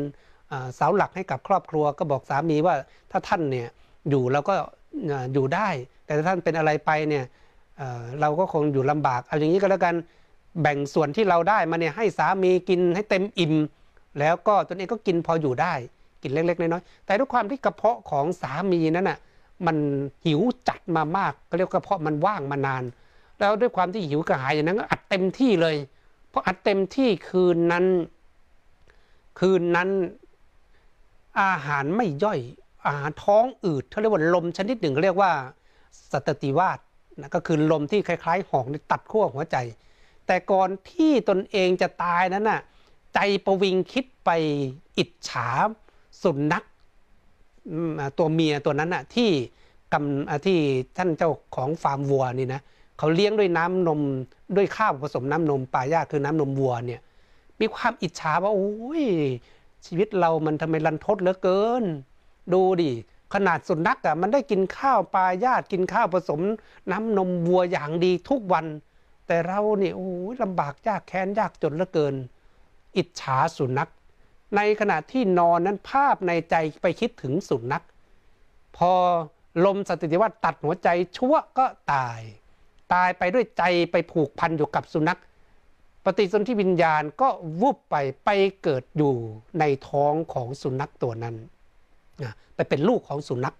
[0.75, 2.75] เสาหลักให้กับครอบครัว ก็บอกสามีว่า
[3.11, 3.69] ถ้าท่านเนี่ย
[4.11, 4.55] อยู่เราก็
[5.33, 5.69] อยู่ได้
[6.05, 7.25] แต่ถ้าท่านเป็นอะไรไปเนี่ย
[8.21, 9.95] เราก็คงอยู่ลำบากเอาอย่างนี้ก็แล้วกัน
[10.63, 13.55] แบ่งส่วนที่เราได้มาเนี่ยให้สามีกินให้เต็มอิ่ม
[14.19, 15.75] แล้วก็ตนเองก็กินพออยู่ได้
[16.23, 19.19] กินเล็กๆน้อยๆแต่ด้วยความที่กระเพาะของสามีนั้นน่ะ
[19.67, 19.77] มัน
[20.25, 22.85] หิวจัดมามากก็เรียกกระเพาะมันว่างมานาน
[23.39, 25.77] แล้วด้วยความที่หิวกระหายอย่างนั้นก็อัดเต็มที่เลย
[26.29, 27.85] เพราะอัดเต็มที่คืนนั้น
[29.41, 29.89] คืนนั้น
[31.41, 32.41] อาหารไม่ย่อย
[32.87, 35.33] อาหารท้องอืดเขาเรียกว่าลมชนิดหนึ่งเรียกว่า
[36.13, 36.79] สตติวาส
[37.21, 39.57] นะก็คือลมที่คล้ายๆหอกตัดขั้วหัวใจ
[40.27, 42.61] แต่ก่อนที่ตนเองจะตายนั้นน่ะ
[43.15, 44.31] ใจประวิงคิดไป
[44.99, 45.49] อิจฉา
[46.23, 46.65] สุนัข
[48.19, 49.31] ตัวเมียตัวนั้นน่ะที่
[49.93, 50.59] กำที่
[50.97, 52.61] ท่านเจ้าของฟาร์มวัวนี่นะ
[52.99, 54.01] เขาเลี้ยงด้วยน้ำนม
[54.57, 57.01] ด้วยข้าวผสมน้ำนมปลายาคือน้ำนมวัวเนี่ย
[57.61, 59.05] มีความอิจฉาว่าโอ้ย
[59.87, 61.85] ชีวิตเรามันทำไมรันทดเหลือเกิน
[62.53, 62.91] ดูดิ
[63.35, 66.41] ขนาดสุนัขอะมันได้กินข้าวปลายากินข้าวผสม
[66.93, 68.67] น้ำนมวัวอย่างดีทุกวัน
[69.27, 72.15] แต่เราเนี่ยโอ้ยลำบากยากแค้นยากจนเหลือเกิน
[72.97, 73.91] อิจฉาสุนัข
[74.57, 77.85] ในขณะที่นอนนั้นภาพในใจไปคิดถึงสุนัข
[78.77, 78.93] พอ
[79.65, 82.21] ลมสติวัตตัดหัวใจชั่วก็ตาย
[82.93, 85.19] ตายไปด้วยใจไปผูกพันอยู่กับสุนัข
[86.05, 87.29] ปฏิสนธิวิญญาณก็
[87.61, 88.31] วุบไปไป
[88.63, 89.15] เกิดอยู่
[89.59, 91.35] ในท้องของสุนัขตัวนั้น
[92.23, 93.57] นะไปเป็นลูกของสุนัข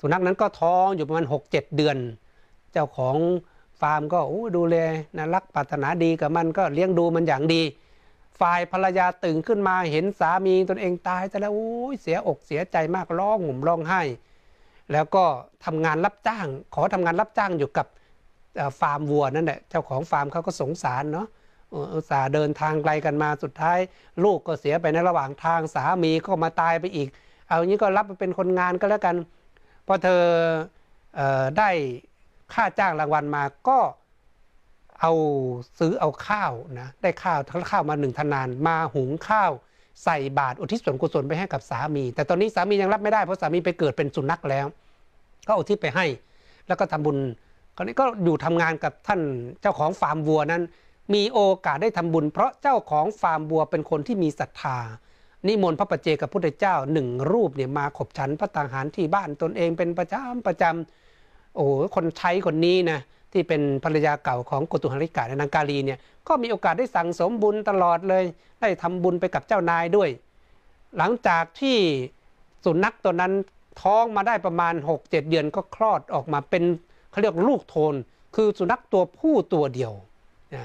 [0.00, 1.96] สุนัขนั้นก็ท้องอยู่ประมาณ 6-7 เดือน
[2.72, 3.16] เจ้าของ
[3.80, 4.18] ฟาร์มก็
[4.56, 4.76] ดูแล
[5.16, 7.62] นะรักปรารถนาดีกับมันก็เลี้ยงดูมันอย่างดี
[8.40, 14.02] ฝ่ายภรรยาตื่นขึ้นมาเห็นสามีตนเองตายแต่แล้วโอ้ยเสียอกเสียใจมากร้องห่มร้องไห้
[14.92, 15.24] แล้วก็
[15.64, 17.86] ทำงานรับจ้าง ขอทำงานรับจ้างอยู่กับ
[18.80, 21.26] ฟาร์มวัวนั่นแหละเจ้าของฟาร์มเขาก็สงสารเนาะ
[21.94, 23.78] อุตส่าห์เดินทางไกลกันมาสุดท้าย
[24.24, 27.08] ลูกก็เสียไปในระหว่างทางสามีก็มาตายไปอีก
[27.46, 29.16] เอางี้ก็รับมาเป็นคนงานก็แล้วกัน
[29.86, 30.22] พอเธอ
[31.18, 31.70] ออได้
[32.54, 33.78] ค่าจ้างรางวัลมาก็
[35.00, 35.12] เอา
[35.78, 39.52] ซื้อเอาข้าวนะได้ข้าวทั้งข้าวมาหนึ่งทนาน มาหุงข้าว
[40.04, 44.66] ใส่บาตรอุทิศส่วนกุศลไปให้กับสามี แต่ตอนนี้สามียังรับไม่ได้เพราะสามีไปเกิดเป็นสุนัขแล้ว
[45.48, 46.06] ก็อุทิศไปให้
[46.66, 47.16] แล้วก็ทำบุญ
[47.80, 49.20] ราวนี้ก็อยู่ทำงานกับท่าน
[49.60, 50.62] เจ้าของฟาร์มวัวนั้น
[51.14, 54.78] มีโอกาสได้ทำบุญ เพราะเจ้าของฟาร์มวัวเป็นคนที่มีศรัทธา
[55.46, 62.98] นิมนต์พระประเจกับพุทธเจ้าหนึ่งรูปเนี่ยมาขบฉันพระตังหารที่บ้านตนเองเป็นประจำประจำโอ้คนใช้คนนี้นะ
[63.32, 68.24] ที่เป็นภรรยาเก่าของกุตุหริกาในนางกาลีเนี่ยก็มีโอกาสได้สั่งสมบุญตลอดเลย
[68.60, 70.10] ได้ทำบุญไปกับเจ้านายด้วย
[70.96, 71.76] หลังจากที่
[72.64, 73.32] สุนัขตัวนั้น
[73.82, 76.64] ท้องมาได้ประมาณ 6-7 เดือนก็คลอดออกมาเป็น
[77.10, 77.94] เขาเรียกลูกโทน
[78.36, 79.92] คือสุนัขตัวผู้ตัวเดียว
[80.54, 80.64] นะ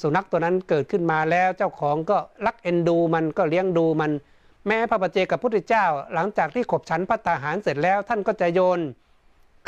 [0.00, 4.12] สุนัขตัวนั้นเกิดขึ้นมาแล้วเจ้าของก็รักเอ็นดูมันก็เลี้ยงดูมัน
[4.66, 5.84] แม้พระปเจกับพุทธเจ้า
[6.14, 8.80] หลังจากที่ขบฉันพัตาหารเสร็จแล้ว ท่านก็จะโยน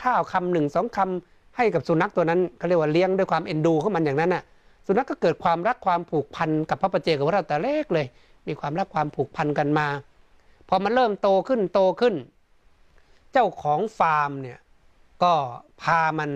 [0.02, 4.42] ข้าวคำหนึ่งสองคำให้กับสุนัขตัวนั้นเขาเรียกว่าเลี้ยงด้วยความเอ็นดูของมันอย่างนั้นน่ะ
[4.86, 8.06] สุนัขก็เกิดความรักความผูกพันกับพระปเจกับพระเราแต่เล็กเลย
[8.46, 9.86] มีความรักความผูกพันกันมา
[10.68, 12.14] พอมันเริ่มโตขึ้นโตขึ้น
[13.32, 14.58] เจ้าของฟาร์มเนี่ย
[15.22, 15.34] ก็
[15.82, 16.30] พามัน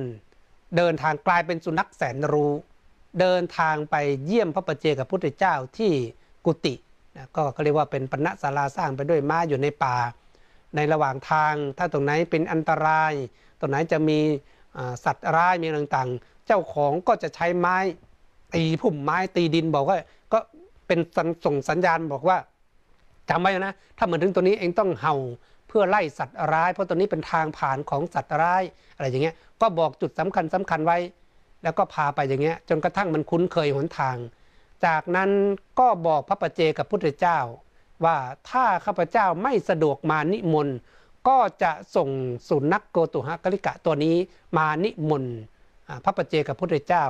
[0.76, 2.52] เดินทางกลายเป็นสุนัขแสนรู้
[3.20, 5.92] เดินทางไปเยี่ยมพระประเจกับพุทธเจ้าที่
[6.46, 6.74] กุฏิ
[7.16, 9.96] นะก็เขาเรียกว่าเป็นปณะศาลาสร้างไปด้วยม้าอยู่ในป่า
[10.76, 13.12] ในระหว่างทางถ้าตรงไหนเป็นอันตราย
[13.60, 14.18] ตรงไหนจะมี
[15.04, 17.76] สัตว์ร้ายมีต่างๆ เจ้าของก็จะใช้ไม้
[18.54, 19.96] ตีพุ่มไม้ตีดินบอกว่า
[20.32, 20.38] ก็
[20.86, 20.98] เป็น
[21.44, 22.38] ส่งสัญญาณบอกว่า
[23.28, 25.14] จำไว้นะ ถ้ามือนถึงตัวนี้เองต้องเห่า
[25.70, 28.62] เพื่อไล่สัตว์ร้าย เพราะตัวนี้เป็นทางผ่านของสัตว์ร้าย
[28.94, 30.98] อะไรอย่างเงี้ยก็บอกจุดสำคัญสำคัญไว้
[31.62, 34.16] แล้วก็พาไปอย่างเงี้ยจนกระทั่งมันคุ้นเคยหนทาง
[34.86, 35.30] จากนั้น
[35.80, 37.38] ก็บอกพระประเจกับพุทธเจ้า
[38.04, 38.16] ว่า
[38.50, 40.76] ถ้าข้าพเจ้าไม่สะดวกมานิมนต์
[41.28, 42.08] ก็จะส่ง
[42.48, 44.16] สุนัขโกตุหกลิกะตัวนี้
[44.56, 45.34] มานิมนต์
[46.04, 47.04] พระประเจกับพุทธเจ้า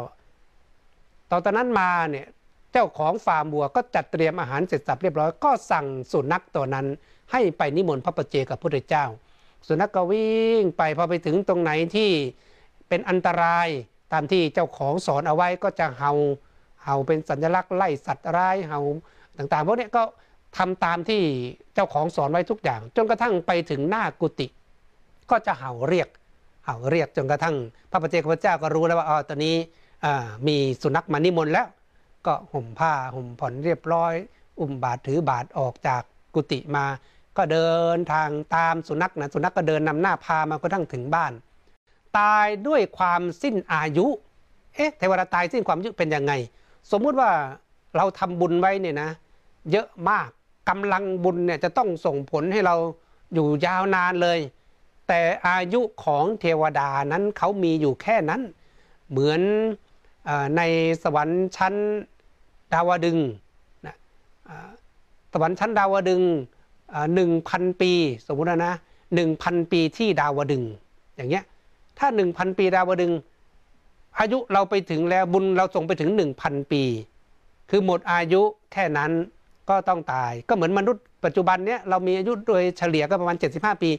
[1.31, 2.27] ตอนนั้นมาเนี่ย
[2.73, 6.87] เจ้าของฟาร์มบัวก็จัดเตรียมอาหารเสร็จสับเรียบร้อยก็สั่งสุนัขตัวนั้น
[7.33, 9.05] ให้ไปนิมนต์พระประเจกับพระพุทธเจ้า
[9.67, 12.11] สุนัขก็วิ่งไปพอไปถึงตรงไหนที่
[12.89, 13.69] เป็นอันตราย
[14.13, 16.13] ตามที่เจ้าของสอนเอาไว้ก็จะเห่า
[16.85, 18.81] เห่าเป็นสัญลักษณ์ไล่สัตว์ร้ายเห่า
[19.37, 20.03] ต่างๆพวกนี้ก็
[20.59, 21.23] ทำตามที่
[21.75, 24.47] เจ้าของสอนไว้ทุกอย่าง จนกระทั่งไปถึงหน้ากุฏิ
[25.31, 26.09] ก็จะเห่าเรียก
[26.65, 27.57] เห่าเรียกจนกระทั่ง
[27.91, 29.57] พระปเจกพระเจ้าก็รู้แล้วว่าอ๋อตอนนี้
[30.47, 31.69] มีสุนัขมานิมนต์แล้ว
[32.27, 34.15] ก็ห่มผ้าห่มผ่อนเรียบร้อย
[34.61, 36.03] อุ้มบาตรถือบาตรออกจาก
[36.35, 36.85] กุฏิมา
[37.41, 41.33] ก็เดินทางตามสุนัขนะสุนัขก็เดินนำหน้าพามากระทั่งถึงบ้าน
[42.19, 44.07] ตายด้วยความสิ้นอายุ
[44.75, 46.33] เอ๊ะเทวดาตายสิ้นความอายุเป็นยังไง
[46.91, 47.31] สมมุติว่า
[47.97, 49.11] เราทำบุญไว้เนี่ยนะ
[49.71, 50.29] เยอะมาก
[50.69, 52.77] กำลังบุญเนี่ยจะต้องส่งผลให้เรา
[53.35, 54.39] อยู่ยาวนานเลย
[55.09, 58.41] แต่อายุของเทวดานั้นเขามีอยู่แค่นั้น
[59.11, 59.41] เหมือน
[60.29, 60.63] อใน
[61.03, 61.75] สวรรค์ชั้น
[62.73, 63.19] ดาวดึง
[63.87, 63.97] นะ
[65.33, 66.23] สวรรค์ชั้นดาวดึง
[67.15, 67.93] หนึ่งพันปี
[68.27, 68.75] สมมุตินะ
[69.15, 70.65] หนึ่งพันปีที่ดาวดึง
[71.17, 71.45] อย่างเงี้ย
[71.99, 73.13] ถ้าหนึ่งพันปีดาวดึง
[74.19, 76.83] อายุเราไปถึงแล้วบุญเราส่งไปถึงหนึ่งพันปี
[77.71, 79.11] คือหมดอายุแค่นั้น
[79.69, 83.91] ก็ต้องตาย ก็เหมือนมนุษย์ปัจจุบันเนี้ยเรามีอายุโดยเฉลี่ยก็ประมาณ 75 ปี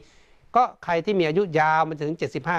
[0.56, 2.12] ก็ใครที่มีอายุยาวมาถึง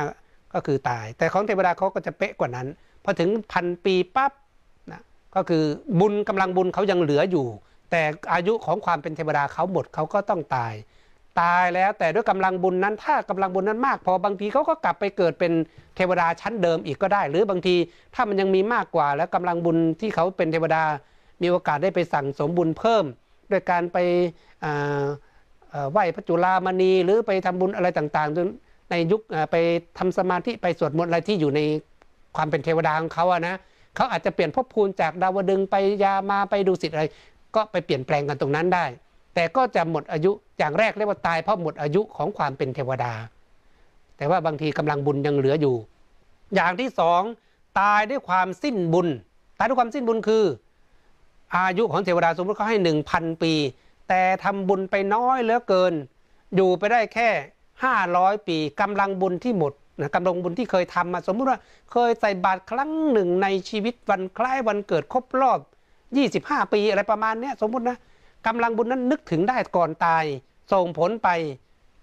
[0.03, 2.67] 75 ก็คือตาย แต่ของเทวดาเขาก็จะเป๊ะกว่านั้น
[3.03, 4.31] พอถึงพันปีปั๊บ
[4.91, 5.01] นะ
[5.35, 5.63] ก็คือ
[5.99, 7.45] บุญกำลังบุญเขายังเหลืออยู่
[7.93, 10.73] แต่อายุของความเป็นเทวดาเขาหมดเขาก็ต้องตาย
[11.41, 15.51] ตายแล้วแต่ด้วยกำลังบุญนั้นถ้ากำลังบุญนั้นมาก พอบางทีเขาก็กลับไปเกิดเป็น
[15.95, 17.75] เทวดาชั้นเดิมอีกก็ได้ หรือบางที
[18.15, 20.83] ถ้ามันยังมีมากกว่า แล้วกำลังบุญที่เขาเป็นเทวดา
[21.41, 23.05] มีโอกาสได้ไปสั่งสมบุญเพิ่ม
[23.51, 23.97] ด้วยการไป
[25.91, 29.21] ไหว้พระจุลามณีหรือไปทำบุญอะไรต่างๆในยุค
[29.51, 29.55] ไป
[29.97, 31.61] ทำสมาธิไปสวดมนต์อะไรที่อยู่ใน
[32.35, 33.55] ความเป็นเทวดาของเขาอะนะ
[33.95, 37.05] เขาอาจจะเปลี่ยนภพภูมิจากดาวดึงไปยามาไปดูสิทธิ์อะไร
[37.55, 38.85] ก็ไปเปลี่ยนแปลงกันตรงนั้นได้
[39.35, 43.13] แต่ก็จะหมดอายุอย่างแรกเรียกว่าตายเพราะหมดอายุของความเป็นเทวดา
[44.17, 45.75] แต่ว่าบางทีกำลังบุญยังเหลืออยู่
[46.55, 47.21] อย่างที่สอง
[47.79, 49.07] ตายด้วยความสิ้นบุญ
[49.57, 50.45] ตายด้วยความสิ้นบุญคือ
[51.55, 53.53] อายุของเทวดาสมมติเขาให้หนึ่งพันปี
[54.09, 55.93] แต่ทำบุญไปน้อยเหลือเกิน
[56.55, 57.29] อยู่ไปได้แค่
[57.83, 61.59] ห้าร้อยปีกำลังบุญที่หมดนะกำลังบุญที่เคยทำมาสมมุติว่า
[61.91, 65.59] เคยใส่บาตรครั้งหนึ่งในชีวิตวันคล้ายวันเกิดครบรอบ
[66.21, 67.97] 25 ปีอะไรประมาณนี้สมมุตินะ
[68.47, 70.23] กำลังบุญนั้นนึกถึงได้ก่อนตาย
[70.73, 71.29] ส่งผลไป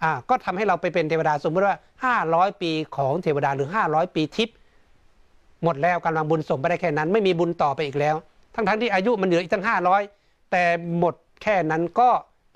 [0.03, 1.77] อ่าก็ทำให้เราไปเป็นเทวดาสมมติว่า
[2.21, 4.57] 500 ปีของเทวดาหรือ 500 ปีทิพย์
[5.65, 8.17] หมดแล้วกำลังบุญส่งไปได้แค่นั้น ไม่มีบุญต่อไปอีกแล้ว
[8.55, 10.03] ทั้งทั้งที่อายุมันเหลืออีกตั้งห้าร้อย
[10.51, 10.65] แต่
[10.99, 12.09] หมดแค่นั้นก็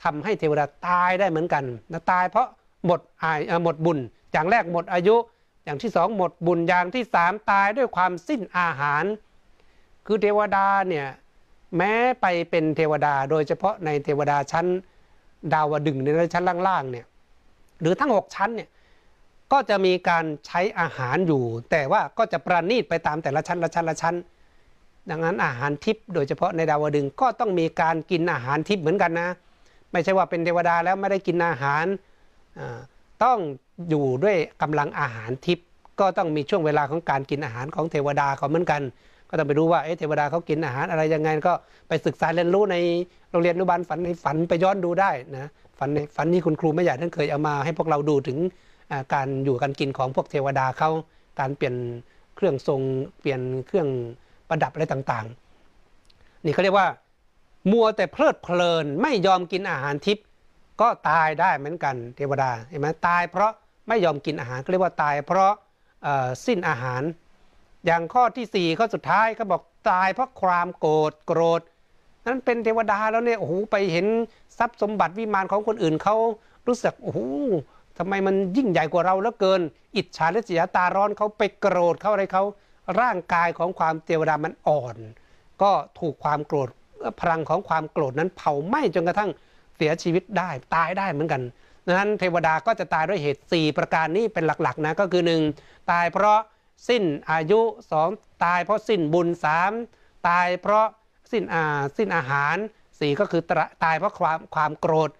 [0.04, 2.46] ทำให้เทวดาตายได้เหมือนกันนะตายเพราะ
[2.86, 3.98] หมดอายหมดบุญ
[4.32, 5.16] อย่างแรกหมดอายุ
[5.64, 9.04] อย่างที่สองหมดบุญอย่างที่สามตายด้วยความสิ้นอาหาร
[10.06, 11.06] คือเทวดาเนี่ย
[11.76, 14.66] แม้ไปเป็นเทวดา โดยเฉพาะในเทวดาชั้น
[15.52, 17.06] ดาวดึงในชั้นล่างๆเนี่ย
[17.80, 18.68] หรือทั้งหกชั้นเนี่ย
[19.52, 24.16] ก็จะมีการใช้อาหารอยู่ แต่ว่าก็จะประณีตไปตามแต่ละชั้นละชั้นละชั้น
[25.10, 29.28] ดังนั้นอาหารทิพย์โดยเฉพาะในดาวดึงก็ต้องมีการกินอาหารทิพย์เหมือนกันนะ
[29.92, 31.84] ไม่ใช่ว่าเป็นเทวดาแล้วไม่ได้กินอาหาร
[33.24, 33.38] ต้อง
[33.88, 35.66] อยู่ด้วยกำลังอาหารทิพย์
[36.00, 38.82] ก็ต้องมีช่วงเวลาของการกินอาหารของเทวดาเขาเหมือนกัน
[39.28, 41.54] ก็ต้องไปรู้ว่าเทวดาเขากินอาหารอะไรยังไงก็
[41.88, 42.76] ไปศึกษาเรียนรู้ใน
[43.30, 48.38] โรงเรียนอนุบาลฝันในฝันไปย้อนดูได้นะฝันในฝันนี้คุณครูไม่อยากท่านเคยเอามาให้พวกเราดูถึง
[49.14, 50.90] การอยู่การกินของพวกเทวดาเขา
[51.40, 51.76] การเปลี่ยน
[52.36, 52.80] เครื่องทรง
[53.20, 53.88] เปลี่ยนเครื่อง
[54.48, 56.88] ประดับอะไรต่างๆ นี่เขาเรียกว่า
[57.70, 60.26] มัวแต่เพลิดเพลินไม่ยอมกินอาหารทิพย์
[60.80, 63.52] ก็ตายได้เหมือนกันเทวดาเห็นไหมตายเพราะ
[63.88, 65.52] ไม่ยอมกินอาหารเขาเรียกว่าตายเพราะ
[66.46, 67.02] สิ้นอาหาร
[67.86, 71.60] อย่างข้อที่สี่ข้อสุดท้ายก็บอกตายเพราะความโกรธโกรธ
[72.26, 74.06] นั้นเป็นเทวดาแล้วเนี่ยโอ้โหไปเห็น
[74.58, 76.16] ทรัพย์สมบัติวิมานของคนอื่นเขา
[76.66, 77.20] รู้สึกโอ้โห
[77.98, 79.60] ทำไมมันยิ่งใหญ่กว่าเราเหลือเกิน
[79.96, 82.44] อิจฉาและเสียตาร้อนเขาไปโกรธเขาอะไรเขา
[83.00, 84.96] ร่างกายของความเทวดามันอ่อน
[85.62, 86.68] ก็ถูกความโกรธ
[87.20, 89.30] พลังของความโกรธนั้นเผาไหม้จนกระทั่ง
[89.76, 91.42] เสียชีวิตได้ตายได้เหมือนกัน
[91.86, 95.22] ดังนั้นเทวดาก็จะตายด้วยเหตุ 4 ประการนี้เป็นหลักๆนะก็คือ
[95.56, 95.90] 1.
[95.90, 96.38] ตายเพราะ
[96.88, 97.60] สิ้นอายุ
[98.02, 98.44] 2.
[98.44, 99.28] ตายเพราะสิ้นบุญ
[99.76, 100.28] 3.
[100.28, 100.86] ตายเพราะ
[101.32, 101.64] สิ้นอา
[101.96, 102.56] สิ้นอาหาร
[102.88, 103.42] 4ก็คือ
[103.84, 105.10] ตายเพราะความความโกรธ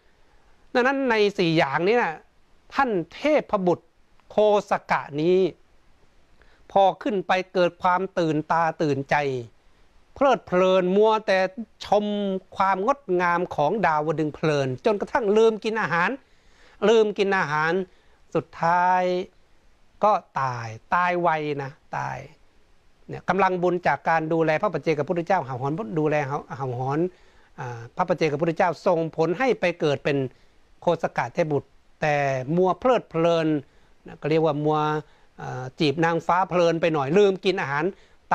[0.75, 2.15] ดังนั้นใน4อย่างนี้นะ
[2.75, 3.87] ท่านเทพบุตร
[4.31, 4.37] โค
[4.71, 5.39] สกะนี้
[6.73, 9.17] พอขึ้นไปเกิดความตื่นตาตื่นใจ
[10.15, 11.39] เพลิดเพลินมัวแต่
[11.87, 12.05] ชม
[12.57, 16.11] ความงดงามของดาวดึงเพลิน จนกระทั่งลืมกินอาหาร
[16.89, 17.73] ลืมกินอาหาร
[18.35, 19.03] สุดท้าย
[20.05, 21.29] ก็ตายตายไว
[21.63, 22.19] นะตาย
[23.09, 26.99] เนี่ยกำลังบุญจากการดูแลพระปัจเจกับพระพุทธเจ้าห่าหอนดูแลห่าหอน
[27.97, 30.19] พระปัจเจกับพระพุทธเจ้าส่งผลให้ไปเกิดเป็น
[30.81, 31.69] โคสกาเทบุตร
[32.01, 32.17] แต่
[32.57, 33.49] มัวเพลิดเพลิน
[34.21, 34.79] ก็เรียกว่ามัว
[35.81, 37.85] จีบนางฟ้าเพลินไปหน่อยลืมกินอาหาร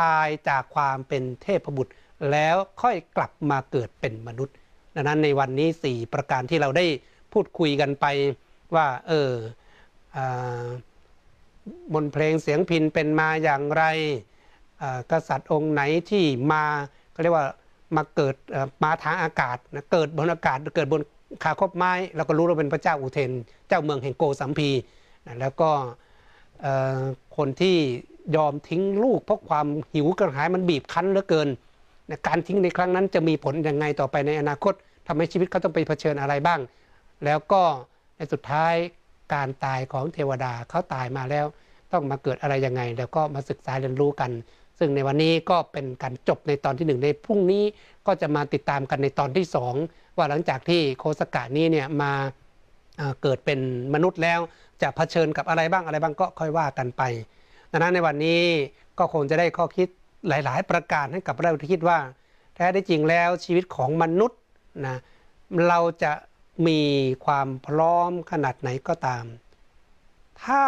[0.01, 1.91] ตายจากความเป็นเทพบุตร
[2.31, 4.55] แล้วค่อยกลับมาเกิดเป็นมนุษย์
[4.95, 6.85] ดังนั้นในวันนี้ 4 ประการที่เราได้
[7.33, 8.05] พูดคุยกันไป
[8.75, 9.31] ว่า เออ
[11.93, 13.83] บนเพลงเสียงพินเป็นมาอย่างไร
[15.11, 16.63] กษัตริย์องค์ไหนที่มา
[17.13, 17.47] ก็เรียกว่า
[17.95, 18.35] มาเกิด
[18.83, 21.01] มาทางอากาศนะเกิดบนอากาศเกิดบน
[21.43, 23.31] คาคบไม้เราก็รู้ว่าเป็นพระเจ้าอุเทน
[23.67, 24.69] เจ้าเมืองแห่งโกสัมพี
[25.25, 25.69] นะแล้วก็
[27.37, 27.77] คนที่
[28.35, 31.47] ยอมทิ้งลูกเพราะความหิวกระหายมันบีบคั้นเหลือเกิน
[32.09, 34.73] นะการทิ้งในครั้งนั้นจะมีผลยังไงต่อไปในอนาคต
[35.07, 36.59] ทำให้ชีวิตเขาต้องไปเผชิญอะไรบ้าง
[37.25, 37.61] แล้วก็
[38.17, 38.75] ในสุดท้าย
[39.33, 41.45] การตายของเทวดาเขาตายมาแล้ว
[41.91, 44.31] ต้องมาเกิดอะไรยังไง แล้วก็มาศึกษาเรียนรู้กัน
[44.79, 47.63] ซึ่งในวันนี้ก็เป็นการจบในตอนที่ 1 ในพรุ่งนี้
[48.07, 49.45] ก็จะมาติดตามกันในตอนที่
[49.81, 52.11] 2 ว่าหลังจากที่โคสกะนี้เนี่ยมา
[53.21, 53.59] เกิดเป็น
[53.93, 54.39] มนุษย์แล้ว
[54.81, 57.01] จะเผชิญกับอะไรบ้างอะไรบ้างก็ค่อยว่ากันไป
[57.71, 58.41] ดังนั้นในวันนี้
[58.99, 59.87] ก็คงจะได้ข้อคิด
[60.27, 61.99] หลาย ๆ ประการให้กับเราที่คิดว่า
[62.55, 64.39] แท้ได้จริงแล้วชีวิตของมนุษย์
[64.85, 64.97] นะ
[65.67, 66.11] เราจะ
[66.67, 66.81] มี
[67.25, 69.25] ความพร้อมขนาดไหนก็ตาม
[70.43, 70.63] ถ้า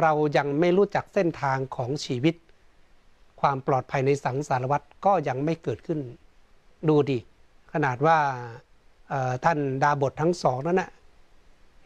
[0.00, 2.34] เรายังไม่รู้จักเส้นทางของชีวิต
[3.40, 6.00] ความปลอดภัยในสังสารวัตรก็ยังไม่เกิดขึ้น
[6.88, 7.18] ดูดิ
[7.72, 8.18] ขนาดว่า
[9.44, 10.90] ท่านดาบททั้งสองนั้นนะ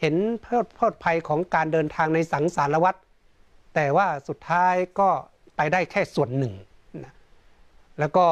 [0.00, 2.98] เห็นเพลิดเพลิดภัยของการเดินทางในสังสารวัตร
[3.74, 5.08] แต่ว่าสุดท้ายก็
[5.56, 6.54] ไปได้แค่ส่วนหนึ่ง
[7.04, 7.12] นะ
[7.98, 8.26] แล้วก็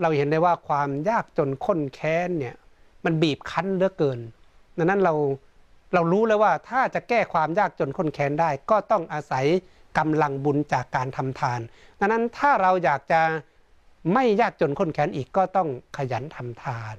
[0.00, 2.56] เราเห็นได้ว่าความยากจนข้นแค้นเนี่ย
[3.04, 4.20] มันบีบคั้นเหลือเกิน
[4.78, 5.14] ดังนั้นเรา
[5.94, 9.46] เรารู้แล้วว่าถ้าจะแก้ความยากจนข้นแค้นได้ ก็ต้องอาศัย
[9.98, 11.60] กำลังบุญจากการทำทาน
[11.98, 13.20] ดังนั้นถ้าเราอยากจะ
[14.14, 16.96] ไม่ยากจนข้นแค้นอีกก็ต้องขยันทำทาน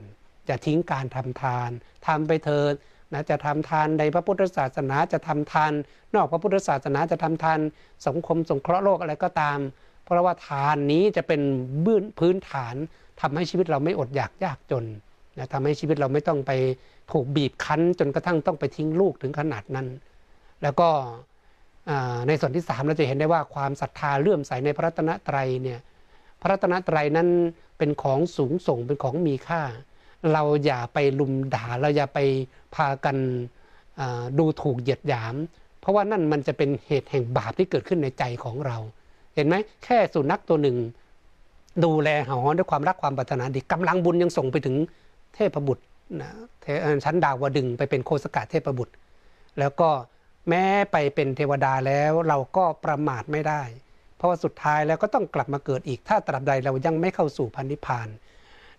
[0.49, 1.69] จะทิ้งการทำทาน
[2.07, 2.73] ทำไปเถิด
[3.13, 5.71] นะจะทำทานในพระพุทธศาสนาจะทำทาน
[6.15, 7.59] นอกพระพุทธศาสนาจะทำทาน
[8.07, 9.59] สังคมสงเคราะห์โลกอะไรก็ตาม
[10.03, 11.41] เพราะว่าทานนี้จะเป็น
[11.85, 12.75] บื้นพื้นฐาน
[13.21, 14.85] ทำให้ชีวิตเราไม่อดอยากยากจน
[15.37, 16.51] นะทำให้ชีวิตเราไม่ต้องไป
[17.11, 19.87] ถูกบีบคั้น จนกระทั่งต้องไปทิ้งลูกถึงขนาดนั้น
[20.63, 20.89] แล้วก็
[22.27, 25.79] ในส่วนที่ 3 เราจะเห็นได้ว่าความศรัทธาเลื่อมใสในพระรัตนตรัยเนี่ย
[26.41, 27.27] พระรัตนตรัยนั้น
[27.77, 29.61] เป็นของสูงส่งเป็นของมีค่า
[30.33, 32.19] เราอย่าไปลุมด่าเราอย่าไป
[32.75, 33.17] พากัน
[34.37, 35.35] ดูถูกเหยียดหยาม
[35.79, 38.77] เพราะว่านั่นมันจะเป็นเหตุแห่งบาปที่เกิดขึ้นในใจของเรา
[39.35, 40.77] เห็นไหมแค่สุนัขตัวหนึ่ง
[41.83, 44.75] ดูแลหาด้วยความรักความปรารถนาดีกำลังบุญยังส่งไปถึง
[45.37, 45.83] เทพบุตร
[46.21, 46.31] นะ
[47.05, 48.93] ชั้นดาวดึงไปเป็นโคสกาเทพบุตร
[49.59, 49.89] แล้วก็
[50.49, 53.61] แม้ไปเป็นเทวดาแล้วเราก็ประมาทไม่ได้
[54.17, 58.07] เพราะว่าสุดท้ายแล้วก็ต้องกลับมาเกิดอีกถ้าตราบใดเรายังไม่เข้าสู่พันธิพาน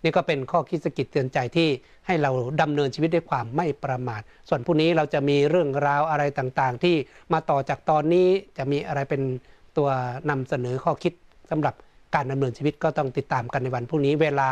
[0.03, 1.69] นี่ก็เป็นข้อคิดสกิดเตือนใจที่
[2.07, 2.31] ให้เรา
[2.61, 6.95] ดำเนินชีวิตด้วยความไม่ประมาท ส่วนพรุ่งนี้เราจะมีเรื่องราวอะไรต่างๆ ที่
[7.33, 9.21] มาต่อจากตอนนี้จะมีอะไรเป็น
[9.77, 9.89] ตัว
[10.29, 11.13] นำเสนอข้อคิด
[11.51, 11.75] สำหรับ
[12.15, 14.49] การดำเนินชีวิตก็ต้องติดตามกันในวันพรุ่งนี้เวลา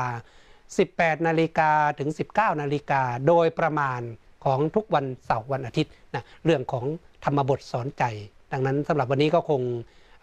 [0.75, 4.01] 18 นาฬิกาถึง 19 นาฬิกาโดยประมาณ
[4.45, 6.85] ของทุกวันเสาร์วันอาทิตย์นะเรื่องของ
[7.25, 8.03] ธรรมบทสอนใจ
[8.51, 9.61] ดังนั้นสำหรับวันนี้ก็คง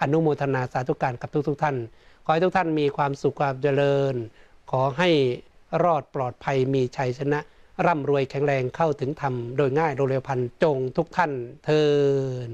[0.03, 1.76] อนุโมทนาสาธุการกับทุกทุกท่าน
[2.24, 4.14] ขอให้ทุกท่านมีความสุขความเจริญ
[4.70, 5.11] ขอให้
[5.84, 7.40] รอดปลอดภัยมีชัยชนะ
[7.86, 11.32] ร่ำรวยแข็งแรงเข้าถึงธรรมโดยง่ายโดยเร็วพันจงทุกท่าน
[11.64, 11.82] เทิ
[12.49, 12.51] น